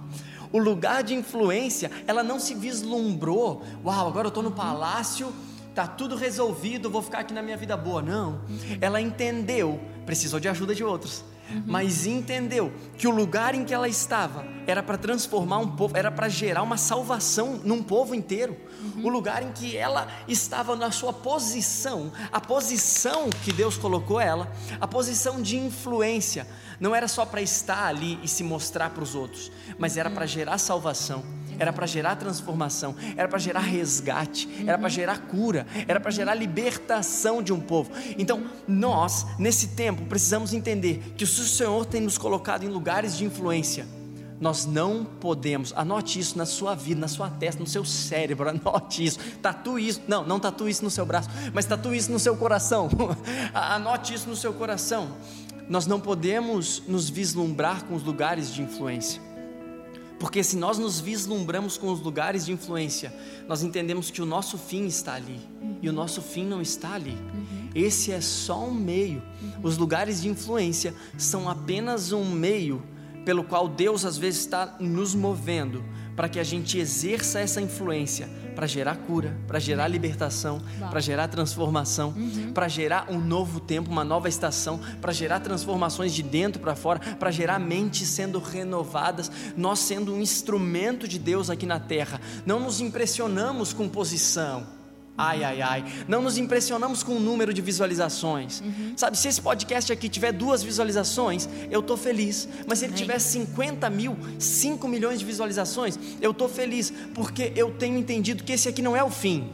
O 0.53 0.59
lugar 0.59 1.03
de 1.03 1.15
influência, 1.15 1.91
ela 2.07 2.23
não 2.23 2.39
se 2.39 2.55
vislumbrou. 2.55 3.63
Uau, 3.85 4.07
agora 4.07 4.27
eu 4.27 4.29
estou 4.29 4.43
no 4.43 4.53
palácio, 4.53 5.33
tá 5.75 5.87
tudo 5.87 6.17
resolvido, 6.17 6.91
vou 6.91 7.03
ficar 7.03 7.21
aqui 7.21 7.35
na 7.35 7.43
minha 7.43 7.57
vida 7.57 7.77
boa. 7.77 8.01
Não. 8.01 8.41
Ela 8.81 9.01
entendeu, 9.01 9.81
precisou 10.05 10.39
de 10.39 10.49
ajuda 10.49 10.75
de 10.75 10.85
outros 10.85 11.25
uhum. 11.51 11.63
mas 11.67 12.07
entendeu 12.07 12.73
que 12.97 13.07
o 13.07 13.11
lugar 13.11 13.55
em 13.55 13.65
que 13.65 13.75
ela 13.75 13.89
estava 13.89 14.47
era 14.67 14.83
para 14.83 14.99
transformar 14.99 15.59
um 15.59 15.69
povo, 15.77 15.97
era 15.97 16.11
para 16.11 16.29
gerar 16.29 16.63
uma 16.63 16.77
salvação 16.77 17.61
num 17.65 17.83
povo 17.83 18.15
inteiro. 18.15 18.57
Uhum. 18.81 19.07
O 19.07 19.09
lugar 19.09 19.43
em 19.43 19.53
que 19.53 19.77
ela 19.77 20.09
estava 20.27 20.75
na 20.75 20.91
sua 20.91 21.13
posição, 21.13 22.13
a 22.33 22.41
posição 22.41 23.31
que 23.45 23.53
Deus 23.53 23.77
colocou 23.77 24.21
ela, 24.21 24.53
a 24.81 24.87
posição 24.87 25.41
de 25.41 25.57
influência, 25.57 26.47
não 26.81 26.95
era 26.95 27.09
só 27.09 27.25
para 27.25 27.41
estar 27.41 27.87
ali 27.87 28.19
e 28.23 28.29
se 28.29 28.43
mostrar 28.43 28.91
para 28.91 29.03
os 29.03 29.15
outros, 29.15 29.51
mas 29.79 29.97
era 29.97 30.11
para 30.11 30.27
gerar 30.27 30.59
salvação 30.59 31.25
era 31.59 31.73
para 31.73 31.87
gerar 31.87 32.16
transformação, 32.16 32.95
era 33.16 33.29
para 33.29 33.38
gerar 33.38 33.61
resgate, 33.61 34.49
era 34.66 34.79
para 34.79 34.88
gerar 34.88 35.19
cura, 35.23 35.66
era 35.87 36.01
para 36.01 36.11
gerar 36.11 36.35
libertação 36.35 37.42
de 37.42 37.53
um 37.53 37.61
povo. 37.61 37.90
Então, 38.19 38.45
nós, 38.66 39.27
nesse 39.38 39.69
tempo, 39.69 40.07
precisamos 40.07 40.53
entender 40.53 41.14
que 41.16 41.27
se 41.27 41.40
o 41.40 41.45
Senhor 41.45 41.85
tem 41.87 42.01
nos 42.01 42.19
colocado 42.19 42.64
em 42.64 42.69
lugares 42.69 43.16
de 43.16 43.25
influência, 43.25 43.87
nós 44.40 44.66
não 44.66 45.05
podemos, 45.05 45.73
anote 45.75 46.19
isso 46.19 46.37
na 46.37 46.45
sua 46.45 46.75
vida, 46.75 47.01
na 47.01 47.09
sua 47.09 47.31
testa, 47.31 47.61
no 47.61 47.66
seu 47.66 47.85
cérebro, 47.85 48.49
anote 48.51 49.05
isso, 49.05 49.19
tatue 49.40 49.88
isso, 49.88 50.03
não, 50.07 50.25
não 50.27 50.38
tatue 50.38 50.71
isso 50.71 50.85
no 50.85 50.90
seu 50.90 51.07
braço, 51.07 51.29
mas 51.53 51.64
tatue 51.64 51.97
isso 51.97 52.12
no 52.12 52.19
seu 52.19 52.37
coração, 52.37 52.88
anote 53.55 54.14
isso 54.14 54.29
no 54.29 54.37
seu 54.37 54.53
coração. 54.53 55.09
Nós 55.69 55.87
não 55.87 55.99
podemos 55.99 56.83
nos 56.87 57.11
vislumbrar 57.11 57.85
com 57.85 57.95
os 57.95 58.03
lugares 58.03 58.53
de 58.55 58.62
influência. 58.62 59.26
Porque 60.18 60.42
se 60.42 60.57
nós 60.57 60.79
nos 60.79 60.98
vislumbramos 60.98 61.76
com 61.76 61.92
os 61.92 62.00
lugares 62.00 62.46
de 62.46 62.52
influência, 62.52 63.14
nós 63.46 63.62
entendemos 63.62 64.11
que 64.11 64.22
o 64.22 64.26
nosso 64.26 64.57
fim 64.57 64.87
está 64.87 65.14
ali. 65.14 65.40
Uhum. 65.61 65.79
E 65.83 65.88
o 65.88 65.92
nosso 65.92 66.22
fim 66.22 66.44
não 66.44 66.62
está 66.62 66.94
ali. 66.94 67.11
Uhum. 67.11 67.68
Esse 67.74 68.12
é 68.12 68.20
só 68.20 68.64
um 68.64 68.72
meio. 68.72 69.22
Uhum. 69.42 69.52
Os 69.62 69.76
lugares 69.76 70.22
de 70.22 70.29
influência 70.29 70.94
são 71.18 71.48
apenas 71.50 72.12
um 72.12 72.24
meio 72.24 72.83
pelo 73.26 73.44
qual 73.44 73.68
Deus 73.68 74.05
às 74.05 74.16
vezes 74.16 74.40
está 74.40 74.76
nos 74.81 75.14
movendo 75.14 75.85
para 76.14 76.29
que 76.29 76.40
a 76.40 76.44
gente 76.44 76.79
exerça 76.79 77.40
essa 77.40 77.61
influência 77.61 78.29
para 78.57 78.66
gerar 78.66 78.97
cura, 78.97 79.37
para 79.47 79.59
gerar 79.59 79.87
libertação, 79.87 80.61
para 80.90 80.99
gerar 80.99 81.29
transformação, 81.29 82.14
uhum. 82.16 82.53
para 82.55 82.66
gerar 82.66 83.07
um 83.11 83.21
novo 83.21 83.61
tempo, 83.61 83.90
uma 83.90 84.03
nova 84.03 84.29
estação, 84.31 84.81
para 85.01 85.12
gerar 85.12 85.40
transformações 85.40 86.14
de 86.14 86.23
dentro 86.23 86.61
para 86.61 86.75
fora, 86.75 86.99
para 86.99 87.31
gerar 87.31 87.59
mentes 87.59 88.09
sendo 88.09 88.38
renovadas, 88.38 89.31
nós 89.57 89.79
sendo 89.81 90.14
um 90.14 90.23
instrumento 90.23 91.07
de 91.07 91.19
Deus 91.19 91.51
aqui 91.51 91.66
na 91.66 91.79
terra. 91.79 92.19
Não 92.47 92.59
nos 92.59 92.81
impressionamos 92.81 93.75
com 93.75 93.88
posição. 93.88 94.66
Ai, 95.18 95.42
ai, 95.42 95.62
ai. 95.62 95.85
Não 96.07 96.20
nos 96.20 96.37
impressionamos 96.37 97.02
com 97.02 97.16
o 97.16 97.20
número 97.20 97.55
de 97.55 97.62
visualizações. 97.62 98.61
Uhum. 98.61 98.92
Sabe, 98.96 99.16
se 99.16 99.29
esse 99.29 99.40
podcast 99.40 99.90
aqui 99.92 100.09
tiver 100.09 100.33
duas 100.33 100.62
visualizações, 100.62 101.48
eu 101.70 101.81
estou 101.81 101.96
feliz. 101.96 102.48
Mas 102.66 102.81
se 102.81 102.85
ele 102.85 102.94
tiver 102.94 103.18
50 103.18 103.88
mil, 103.88 104.16
5 104.38 104.87
milhões 104.87 105.18
de 105.18 105.24
visualizações, 105.24 105.98
eu 106.20 106.33
estou 106.33 106.48
feliz. 106.48 106.92
Porque 107.14 107.52
eu 107.57 107.70
tenho 107.70 107.96
entendido 107.96 108.44
que 108.44 108.52
esse 108.52 108.68
aqui 108.68 108.83
não 108.83 108.94
é 108.94 109.02
o 109.02 109.11
fim. 109.11 109.48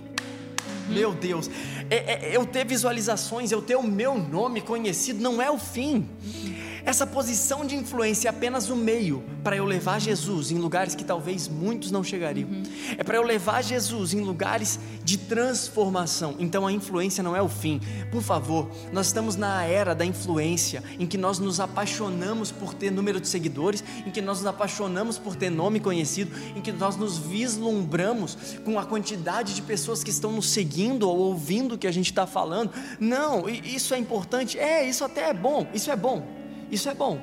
Uhum. 0.89 0.95
Meu 0.95 1.13
Deus. 1.13 1.49
É, 1.89 2.31
é, 2.31 2.37
eu 2.37 2.45
ter 2.45 2.67
visualizações, 2.67 3.53
eu 3.53 3.63
ter 3.63 3.77
o 3.77 3.83
meu 3.83 4.19
nome 4.19 4.61
conhecido, 4.61 5.23
não 5.23 5.41
é 5.41 5.51
o 5.51 5.59
fim. 5.59 6.09
Uhum. 6.25 6.72
Essa 6.93 7.07
posição 7.07 7.65
de 7.65 7.75
influência 7.75 8.29
é 8.29 8.31
apenas 8.31 8.69
o 8.69 8.77
meio 8.77 9.25
para 9.43 9.57
eu 9.57 9.65
levar 9.65 9.99
Jesus 9.99 10.51
em 10.51 10.59
lugares 10.59 10.95
que 10.95 11.03
talvez 11.03 11.49
muitos 11.49 11.91
não 11.91 12.05
chegariam. 12.05 12.51
Uhum. 12.51 12.63
É 12.99 13.03
para 13.03 13.17
eu 13.17 13.23
levar 13.23 13.63
Jesus 13.63 14.13
em 14.13 14.21
lugares 14.21 14.79
de 15.03 15.17
transformação. 15.17 16.37
Então 16.39 16.67
a 16.67 16.71
influência 16.71 17.23
não 17.23 17.35
é 17.35 17.41
o 17.41 17.49
fim. 17.49 17.81
Por 18.11 18.21
favor, 18.21 18.71
nós 18.93 19.07
estamos 19.07 19.37
na 19.37 19.65
era 19.65 19.95
da 19.95 20.05
influência, 20.05 20.85
em 20.99 21.07
que 21.07 21.17
nós 21.17 21.39
nos 21.39 21.61
apaixonamos 21.61 22.53
por 22.53 22.75
ter 22.75 22.91
número 22.91 23.23
de 23.23 23.27
seguidores, 23.27 23.83
em 24.07 24.11
que 24.11 24.21
nós 24.21 24.41
nos 24.41 24.47
apaixonamos 24.47 25.17
por 25.17 25.35
ter 25.35 25.49
nome 25.49 25.81
conhecido, 25.81 26.31
em 26.55 26.61
que 26.61 26.73
nós 26.73 26.95
nos 26.95 27.17
vislumbramos 27.17 28.37
com 28.67 28.79
a 28.79 28.85
quantidade 28.85 29.55
de 29.55 29.63
pessoas 29.63 30.05
que 30.05 30.11
estão 30.11 30.31
nos 30.31 30.51
seguindo 30.51 31.09
ou 31.09 31.17
ouvindo 31.17 31.77
o 31.77 31.79
que 31.79 31.87
a 31.87 31.93
gente 31.93 32.11
está 32.11 32.27
falando. 32.27 32.71
Não, 33.01 33.49
isso 33.49 33.95
é 33.95 33.99
importante. 33.99 34.59
É, 34.59 34.87
isso 34.87 35.03
até 35.03 35.31
é 35.31 35.33
bom. 35.33 35.67
Isso 35.73 35.91
é 35.91 35.97
bom. 35.97 36.42
Isso 36.73 36.89
é 36.89 36.95
bom. 36.95 37.23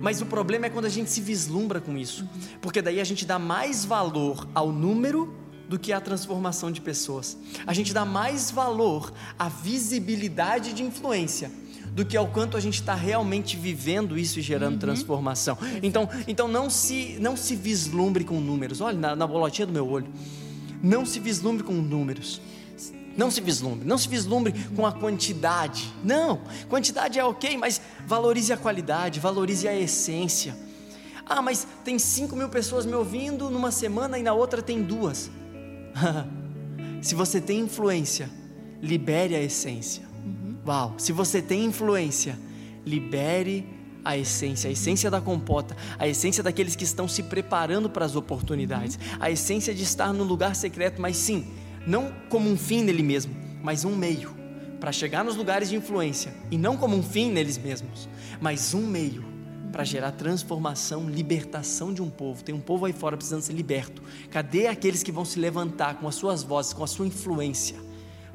Mas 0.00 0.20
o 0.20 0.26
problema 0.26 0.66
é 0.66 0.70
quando 0.70 0.84
a 0.84 0.90
gente 0.90 1.10
se 1.10 1.20
vislumbra 1.20 1.80
com 1.80 1.96
isso, 1.96 2.28
porque 2.60 2.80
daí 2.80 3.00
a 3.00 3.04
gente 3.04 3.24
dá 3.24 3.38
mais 3.38 3.84
valor 3.84 4.46
ao 4.54 4.70
número 4.70 5.34
do 5.68 5.78
que 5.78 5.92
à 5.92 6.00
transformação 6.00 6.70
de 6.70 6.80
pessoas. 6.80 7.36
A 7.66 7.72
gente 7.72 7.92
dá 7.92 8.04
mais 8.04 8.50
valor 8.50 9.12
à 9.38 9.48
visibilidade 9.48 10.72
de 10.72 10.82
influência 10.82 11.50
do 11.92 12.04
que 12.04 12.16
ao 12.16 12.26
quanto 12.26 12.56
a 12.56 12.60
gente 12.60 12.74
está 12.74 12.94
realmente 12.94 13.56
vivendo 13.56 14.18
isso 14.18 14.38
e 14.38 14.42
gerando 14.42 14.74
uhum. 14.74 14.78
transformação. 14.80 15.56
Então, 15.82 16.08
então 16.26 16.48
não 16.48 16.68
se 16.68 17.16
não 17.20 17.36
se 17.36 17.56
vislumbre 17.56 18.24
com 18.24 18.40
números. 18.40 18.80
Olha 18.80 18.98
na, 18.98 19.16
na 19.16 19.26
bolotinha 19.26 19.66
do 19.66 19.72
meu 19.72 19.88
olho. 19.88 20.08
Não 20.82 21.06
se 21.06 21.18
vislumbre 21.18 21.64
com 21.64 21.72
números. 21.72 22.42
Não 23.16 23.30
se 23.30 23.40
vislumbre, 23.40 23.86
não 23.86 23.96
se 23.96 24.08
vislumbre 24.08 24.52
com 24.74 24.86
a 24.86 24.92
quantidade. 24.92 25.92
Não, 26.02 26.40
quantidade 26.68 27.18
é 27.18 27.24
ok, 27.24 27.56
mas 27.56 27.80
valorize 28.06 28.52
a 28.52 28.56
qualidade, 28.56 29.20
valorize 29.20 29.68
a 29.68 29.74
essência. 29.74 30.56
Ah, 31.26 31.40
mas 31.40 31.66
tem 31.84 31.98
5 31.98 32.36
mil 32.36 32.48
pessoas 32.48 32.84
me 32.84 32.94
ouvindo 32.94 33.48
numa 33.48 33.70
semana 33.70 34.18
e 34.18 34.22
na 34.22 34.34
outra 34.34 34.60
tem 34.60 34.82
duas. 34.82 35.30
se 37.00 37.14
você 37.14 37.40
tem 37.40 37.60
influência, 37.60 38.28
libere 38.82 39.34
a 39.34 39.40
essência. 39.40 40.02
Uhum. 40.24 40.56
Uau, 40.66 40.94
se 40.98 41.12
você 41.12 41.40
tem 41.40 41.64
influência, 41.64 42.38
libere 42.84 43.66
a 44.04 44.18
essência, 44.18 44.68
a 44.68 44.72
essência 44.72 45.10
da 45.10 45.20
compota, 45.20 45.74
a 45.98 46.06
essência 46.06 46.42
daqueles 46.42 46.76
que 46.76 46.84
estão 46.84 47.08
se 47.08 47.22
preparando 47.22 47.88
para 47.88 48.04
as 48.04 48.14
oportunidades, 48.14 48.96
uhum. 48.96 49.18
a 49.20 49.30
essência 49.30 49.74
de 49.74 49.82
estar 49.82 50.12
no 50.12 50.24
lugar 50.24 50.54
secreto, 50.54 51.00
mas 51.00 51.16
sim, 51.16 51.46
não 51.86 52.12
como 52.28 52.50
um 52.50 52.56
fim 52.56 52.82
nele 52.82 53.02
mesmo, 53.02 53.34
mas 53.62 53.84
um 53.84 53.94
meio 53.94 54.34
para 54.80 54.92
chegar 54.92 55.24
nos 55.24 55.36
lugares 55.36 55.70
de 55.70 55.76
influência, 55.76 56.34
e 56.50 56.58
não 56.58 56.76
como 56.76 56.96
um 56.96 57.02
fim 57.02 57.30
neles 57.30 57.56
mesmos, 57.56 58.08
mas 58.40 58.74
um 58.74 58.86
meio 58.86 59.24
para 59.72 59.82
gerar 59.82 60.12
transformação, 60.12 61.08
libertação 61.08 61.92
de 61.92 62.00
um 62.00 62.08
povo. 62.08 62.44
Tem 62.44 62.54
um 62.54 62.60
povo 62.60 62.84
aí 62.84 62.92
fora 62.92 63.16
precisando 63.16 63.42
ser 63.42 63.54
liberto. 63.54 64.02
Cadê 64.30 64.68
aqueles 64.68 65.02
que 65.02 65.10
vão 65.10 65.24
se 65.24 65.38
levantar 65.40 65.98
com 65.98 66.06
as 66.06 66.14
suas 66.14 66.42
vozes, 66.42 66.72
com 66.72 66.84
a 66.84 66.86
sua 66.86 67.06
influência, 67.06 67.76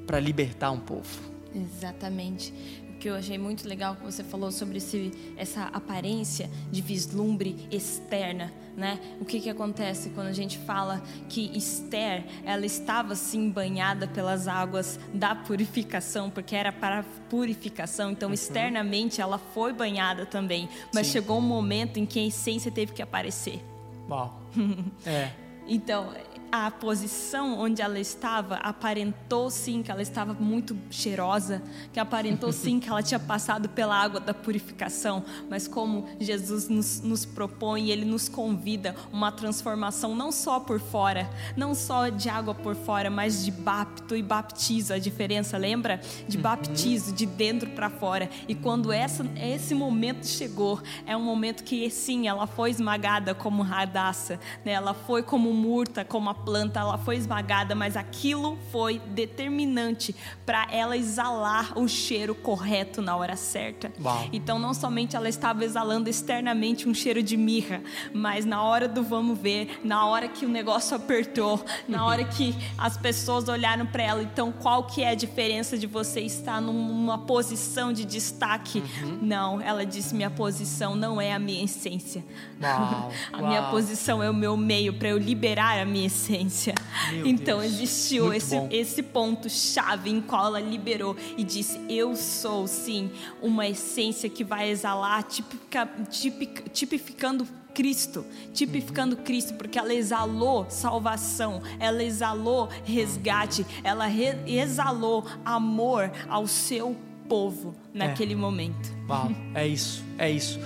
para 0.06 0.20
libertar 0.20 0.72
um 0.72 0.80
povo? 0.80 1.08
Exatamente 1.56 2.54
que 3.00 3.10
eu 3.10 3.16
achei 3.16 3.38
muito 3.38 3.68
legal 3.68 3.96
que 3.96 4.04
você 4.04 4.24
falou 4.24 4.52
sobre 4.52 4.78
esse, 4.78 5.12
essa 5.38 5.64
aparência 5.66 6.50
de 6.70 6.82
vislumbre 6.82 7.68
externa, 7.72 8.52
né? 8.76 9.00
O 9.20 9.26
que 9.26 9.40
que 9.40 9.50
acontece 9.50 10.10
quando 10.10 10.28
a 10.28 10.34
gente 10.34 10.58
fala 10.58 11.02
que 11.30 11.50
Esther, 11.58 12.26
ela 12.44 12.66
estava 12.66 13.14
assim 13.14 13.50
banhada 13.50 14.08
pelas 14.08 14.48
águas 14.48 15.00
da 15.14 15.34
purificação, 15.34 16.30
porque 16.30 16.56
era 16.56 16.72
para 16.72 17.04
purificação, 17.30 18.12
então 18.12 18.30
uhum. 18.30 18.34
externamente 18.34 19.22
ela 19.22 19.38
foi 19.38 19.72
banhada 19.72 20.26
também, 20.26 20.68
mas 20.94 21.08
Sim. 21.08 21.14
chegou 21.14 21.38
um 21.38 21.42
momento 21.42 21.98
em 21.98 22.06
que 22.06 22.20
a 22.20 22.28
essência 22.28 22.70
teve 22.72 22.92
que 22.92 23.02
aparecer. 23.02 23.64
Uau. 24.10 24.42
é. 25.06 25.32
Então, 25.70 26.12
a 26.52 26.70
posição 26.72 27.60
onde 27.60 27.82
ela 27.82 28.00
estava 28.00 28.56
aparentou 28.56 29.50
sim 29.50 29.84
que 29.84 29.92
ela 29.92 30.02
estava 30.02 30.34
muito 30.34 30.78
cheirosa, 30.90 31.62
que 31.94 32.00
aparentou 32.00 32.52
sim 32.54 32.80
que 32.80 32.90
ela 32.90 33.04
tinha 33.04 33.20
passado 33.20 33.70
pela 33.70 33.96
água 33.96 34.20
da 34.20 34.34
purificação, 34.34 35.24
mas 35.50 35.68
como 35.68 36.08
Jesus 36.20 36.68
nos, 36.68 37.02
nos 37.02 37.26
propõe, 37.26 37.90
ele 37.90 38.06
nos 38.06 38.28
convida 38.28 38.96
uma 39.12 39.32
transformação 39.32 40.16
não 40.16 40.32
só 40.32 40.60
por 40.60 40.80
fora, 40.80 41.30
não 41.56 41.76
só 41.76 42.10
de 42.10 42.30
água 42.30 42.56
por 42.56 42.76
fora, 42.76 43.10
mas 43.10 43.44
de 43.44 43.52
bapto 43.52 44.16
e 44.16 44.24
baptizo, 44.24 44.94
a 44.94 45.00
diferença, 45.00 45.58
lembra? 45.58 46.02
De 46.28 46.38
uhum. 46.38 46.44
baptizo, 46.44 47.14
de 47.14 47.26
dentro 47.26 47.70
para 47.72 47.90
fora. 47.90 48.30
E 48.48 48.56
quando 48.56 48.92
essa, 48.92 49.26
esse 49.36 49.76
momento 49.76 50.26
chegou, 50.28 50.82
é 51.06 51.16
um 51.16 51.24
momento 51.24 51.64
que 51.64 51.90
sim, 51.90 52.28
ela 52.28 52.48
foi 52.48 52.70
esmagada 52.70 53.34
como 53.36 53.62
radaça, 53.62 54.40
né? 54.66 54.74
ela 54.74 54.94
foi 54.94 55.24
como 55.24 55.54
murta, 55.54 56.04
como 56.04 56.30
a 56.30 56.34
planta 56.39 56.80
ela 56.80 56.97
foi 56.97 57.15
esmagada, 57.15 57.75
mas 57.75 57.97
aquilo 57.97 58.58
foi 58.71 58.99
determinante 58.99 60.15
para 60.45 60.67
ela 60.71 60.95
exalar 60.95 61.78
o 61.78 61.88
cheiro 61.88 62.34
correto 62.34 63.02
na 63.02 63.15
hora 63.15 63.36
certa. 63.36 63.91
Uau. 64.02 64.28
Então, 64.32 64.58
não 64.58 64.73
somente 64.73 65.15
ela 65.15 65.28
estava 65.28 65.63
exalando 65.63 66.10
externamente 66.10 66.88
um 66.88 66.93
cheiro 66.93 67.21
de 67.21 67.36
mirra, 67.36 67.82
mas 68.13 68.45
na 68.45 68.63
hora 68.63 68.88
do 68.88 69.04
vamos 69.04 69.38
ver, 69.38 69.80
na 69.84 70.06
hora 70.06 70.28
que 70.28 70.45
o 70.45 70.49
negócio 70.49 70.95
apertou, 70.95 71.63
na 71.88 72.06
hora 72.06 72.23
que 72.23 72.56
as 72.78 72.97
pessoas 72.97 73.47
olharam 73.47 73.86
para 73.86 74.04
ela, 74.04 74.23
então 74.23 74.52
qual 74.52 74.84
que 74.84 75.04
é 75.04 75.10
a 75.10 75.15
diferença 75.15 75.78
de 75.78 75.88
você 75.88 76.21
estar 76.21 76.62
numa 76.62 77.17
posição 77.17 77.91
de 77.91 78.06
destaque? 78.06 78.84
Uhum. 79.02 79.19
Não, 79.21 79.62
ela 79.62 79.86
disse 79.86 80.15
minha 80.15 80.30
posição 80.30 80.95
não 80.95 81.19
é 81.19 81.34
a 81.34 81.39
minha 81.39 81.63
essência. 81.63 82.23
Uau. 82.62 83.12
a 83.34 83.38
Uau. 83.38 83.47
minha 83.47 83.63
posição 83.69 84.23
é 84.23 84.30
o 84.30 84.34
meu 84.34 84.56
meio 84.56 84.93
para 84.93 85.10
eu 85.10 85.17
liberar 85.17 85.80
a 85.80 85.86
minha 85.86 86.08
essência 86.08 86.29
essência. 86.30 86.76
Meu 87.12 87.26
então 87.26 87.60
Deus. 87.60 87.74
existiu 87.74 88.34
esse, 88.34 88.56
esse 88.70 89.02
ponto 89.02 89.50
chave 89.50 90.10
em 90.10 90.22
qual 90.22 90.46
ela 90.46 90.60
liberou 90.60 91.15
e 91.38 91.44
disse: 91.44 91.80
Eu 91.89 92.15
sou 92.15 92.68
sim 92.68 93.10
uma 93.42 93.68
essência 93.68 94.30
que 94.30 94.44
vai 94.44 94.70
exalar, 94.70 95.24
tipica, 95.24 95.89
tipica, 96.10 96.63
tipificando 96.70 97.48
Cristo, 97.74 98.26
tipificando 98.54 99.15
uhum. 99.15 99.24
Cristo, 99.24 99.54
porque 99.54 99.80
ela 99.80 99.94
exalou 99.94 100.70
salvação, 100.70 101.62
ela 101.80 102.04
exalou 102.04 102.68
resgate, 102.84 103.65
ela 103.84 104.06
re 104.06 104.36
exalou 104.46 105.26
amor 105.46 106.12
ao 106.28 106.46
seu 106.46 106.96
povo 107.28 107.76
naquele 107.94 108.34
é. 108.34 108.36
momento. 108.36 108.92
Uau, 109.08 109.32
é 109.54 109.68
isso, 109.68 110.04
é 110.18 110.30
isso. 110.30 110.60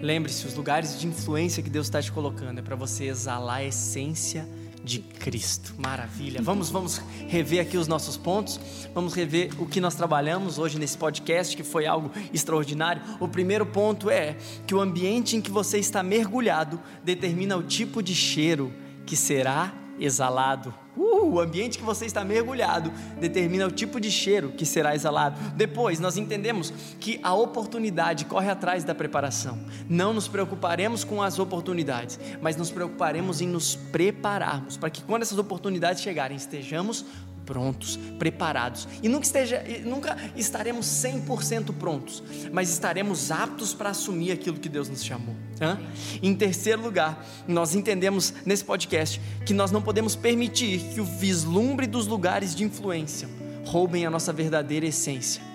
Lembre-se, 0.00 0.46
os 0.46 0.54
lugares 0.54 1.00
de 1.00 1.06
influência 1.06 1.62
que 1.62 1.70
Deus 1.70 1.86
está 1.86 2.00
te 2.00 2.12
colocando 2.12 2.58
é 2.58 2.62
para 2.62 2.76
você 2.76 3.06
exalar 3.06 3.56
a 3.56 3.64
essência 3.64 4.46
de 4.88 5.00
Cristo. 5.00 5.74
Maravilha. 5.76 6.40
Vamos, 6.40 6.70
vamos 6.70 7.02
rever 7.28 7.60
aqui 7.60 7.76
os 7.76 7.86
nossos 7.86 8.16
pontos. 8.16 8.58
Vamos 8.94 9.12
rever 9.12 9.50
o 9.60 9.66
que 9.66 9.82
nós 9.82 9.94
trabalhamos 9.94 10.58
hoje 10.58 10.78
nesse 10.78 10.96
podcast, 10.96 11.54
que 11.54 11.62
foi 11.62 11.86
algo 11.86 12.10
extraordinário. 12.32 13.02
O 13.20 13.28
primeiro 13.28 13.66
ponto 13.66 14.08
é 14.08 14.36
que 14.66 14.74
o 14.74 14.80
ambiente 14.80 15.36
em 15.36 15.42
que 15.42 15.50
você 15.50 15.78
está 15.78 16.02
mergulhado 16.02 16.80
determina 17.04 17.54
o 17.56 17.62
tipo 17.62 18.02
de 18.02 18.14
cheiro 18.14 18.72
que 19.04 19.14
será 19.14 19.74
exalado. 20.00 20.74
O 21.28 21.40
ambiente 21.40 21.78
que 21.78 21.84
você 21.84 22.06
está 22.06 22.24
mergulhado 22.24 22.90
determina 23.20 23.66
o 23.66 23.70
tipo 23.70 24.00
de 24.00 24.10
cheiro 24.10 24.50
que 24.50 24.64
será 24.64 24.94
exalado. 24.94 25.38
Depois, 25.54 26.00
nós 26.00 26.16
entendemos 26.16 26.72
que 26.98 27.20
a 27.22 27.34
oportunidade 27.34 28.24
corre 28.24 28.50
atrás 28.50 28.84
da 28.84 28.94
preparação. 28.94 29.58
Não 29.88 30.12
nos 30.12 30.26
preocuparemos 30.26 31.04
com 31.04 31.22
as 31.22 31.38
oportunidades, 31.38 32.18
mas 32.40 32.56
nos 32.56 32.70
preocuparemos 32.70 33.40
em 33.40 33.46
nos 33.48 33.76
prepararmos 33.76 34.76
para 34.76 34.90
que 34.90 35.02
quando 35.02 35.22
essas 35.22 35.38
oportunidades 35.38 36.02
chegarem, 36.02 36.36
estejamos 36.36 37.04
prontos, 37.48 37.98
preparados. 38.18 38.86
E 39.02 39.08
nunca, 39.08 39.24
esteja, 39.24 39.64
nunca 39.86 40.18
estaremos 40.36 40.84
100% 40.84 41.72
prontos, 41.72 42.22
mas 42.52 42.68
estaremos 42.68 43.30
aptos 43.30 43.72
para 43.72 43.88
assumir 43.88 44.32
aquilo 44.32 44.58
que 44.58 44.68
Deus 44.68 44.90
nos 44.90 45.02
chamou. 45.02 45.34
Hã? 45.58 45.78
Em 46.22 46.34
terceiro 46.34 46.82
lugar, 46.82 47.26
nós 47.48 47.74
entendemos 47.74 48.34
nesse 48.44 48.62
podcast 48.62 49.18
que 49.46 49.54
nós 49.54 49.70
não 49.70 49.80
podemos 49.80 50.14
permitir 50.14 50.78
que 50.92 51.00
o 51.00 51.04
vislumbre 51.04 51.86
dos 51.86 52.06
lugares 52.06 52.54
de 52.54 52.64
influência 52.64 53.26
roubem 53.64 54.04
a 54.04 54.10
nossa 54.10 54.30
verdadeira 54.30 54.86
essência. 54.86 55.47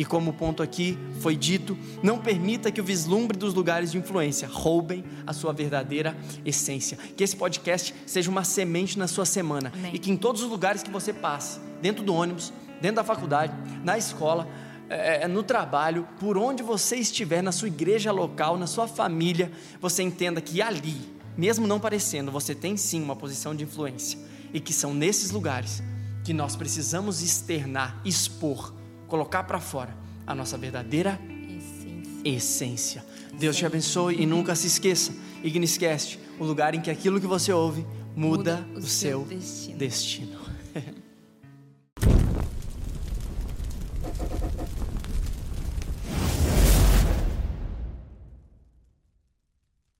E 0.00 0.04
como 0.06 0.30
o 0.30 0.32
ponto 0.32 0.62
aqui 0.62 0.98
foi 1.20 1.36
dito, 1.36 1.76
não 2.02 2.16
permita 2.16 2.72
que 2.72 2.80
o 2.80 2.84
vislumbre 2.84 3.36
dos 3.36 3.52
lugares 3.52 3.92
de 3.92 3.98
influência 3.98 4.48
roubem 4.48 5.04
a 5.26 5.34
sua 5.34 5.52
verdadeira 5.52 6.16
essência. 6.42 6.96
Que 7.14 7.22
esse 7.22 7.36
podcast 7.36 7.94
seja 8.06 8.30
uma 8.30 8.42
semente 8.42 8.98
na 8.98 9.06
sua 9.06 9.26
semana 9.26 9.70
Amém. 9.74 9.90
e 9.92 9.98
que 9.98 10.10
em 10.10 10.16
todos 10.16 10.40
os 10.42 10.48
lugares 10.48 10.82
que 10.82 10.90
você 10.90 11.12
passe, 11.12 11.60
dentro 11.82 12.02
do 12.02 12.14
ônibus, 12.14 12.50
dentro 12.80 12.96
da 12.96 13.04
faculdade, 13.04 13.52
na 13.84 13.98
escola, 13.98 14.48
é, 14.88 15.24
é, 15.24 15.28
no 15.28 15.42
trabalho, 15.42 16.08
por 16.18 16.38
onde 16.38 16.62
você 16.62 16.96
estiver, 16.96 17.42
na 17.42 17.52
sua 17.52 17.68
igreja 17.68 18.10
local, 18.10 18.56
na 18.56 18.66
sua 18.66 18.88
família, 18.88 19.52
você 19.82 20.02
entenda 20.02 20.40
que 20.40 20.62
ali, 20.62 20.96
mesmo 21.36 21.66
não 21.66 21.78
parecendo, 21.78 22.30
você 22.30 22.54
tem 22.54 22.74
sim 22.74 23.02
uma 23.02 23.16
posição 23.16 23.54
de 23.54 23.64
influência 23.64 24.18
e 24.54 24.60
que 24.60 24.72
são 24.72 24.94
nesses 24.94 25.30
lugares 25.30 25.82
que 26.24 26.32
nós 26.32 26.56
precisamos 26.56 27.20
externar, 27.20 28.00
expor 28.02 28.79
colocar 29.10 29.42
para 29.42 29.60
fora 29.60 29.94
a 30.26 30.34
nossa 30.34 30.56
verdadeira 30.56 31.20
essência. 31.48 32.22
essência. 32.24 33.04
Deus 33.38 33.56
te 33.56 33.66
abençoe 33.66 34.22
e 34.22 34.24
nunca 34.24 34.54
se 34.54 34.68
esqueça, 34.68 35.12
Igniscast, 35.42 36.18
o 36.38 36.44
lugar 36.44 36.74
em 36.74 36.80
que 36.80 36.90
aquilo 36.90 37.20
que 37.20 37.26
você 37.26 37.52
ouve 37.52 37.84
muda, 38.14 38.56
muda 38.56 38.68
o, 38.74 38.78
o, 38.78 38.82
seu, 38.82 39.20
seu 39.20 39.24
destino. 39.24 39.78
destino. 39.78 40.39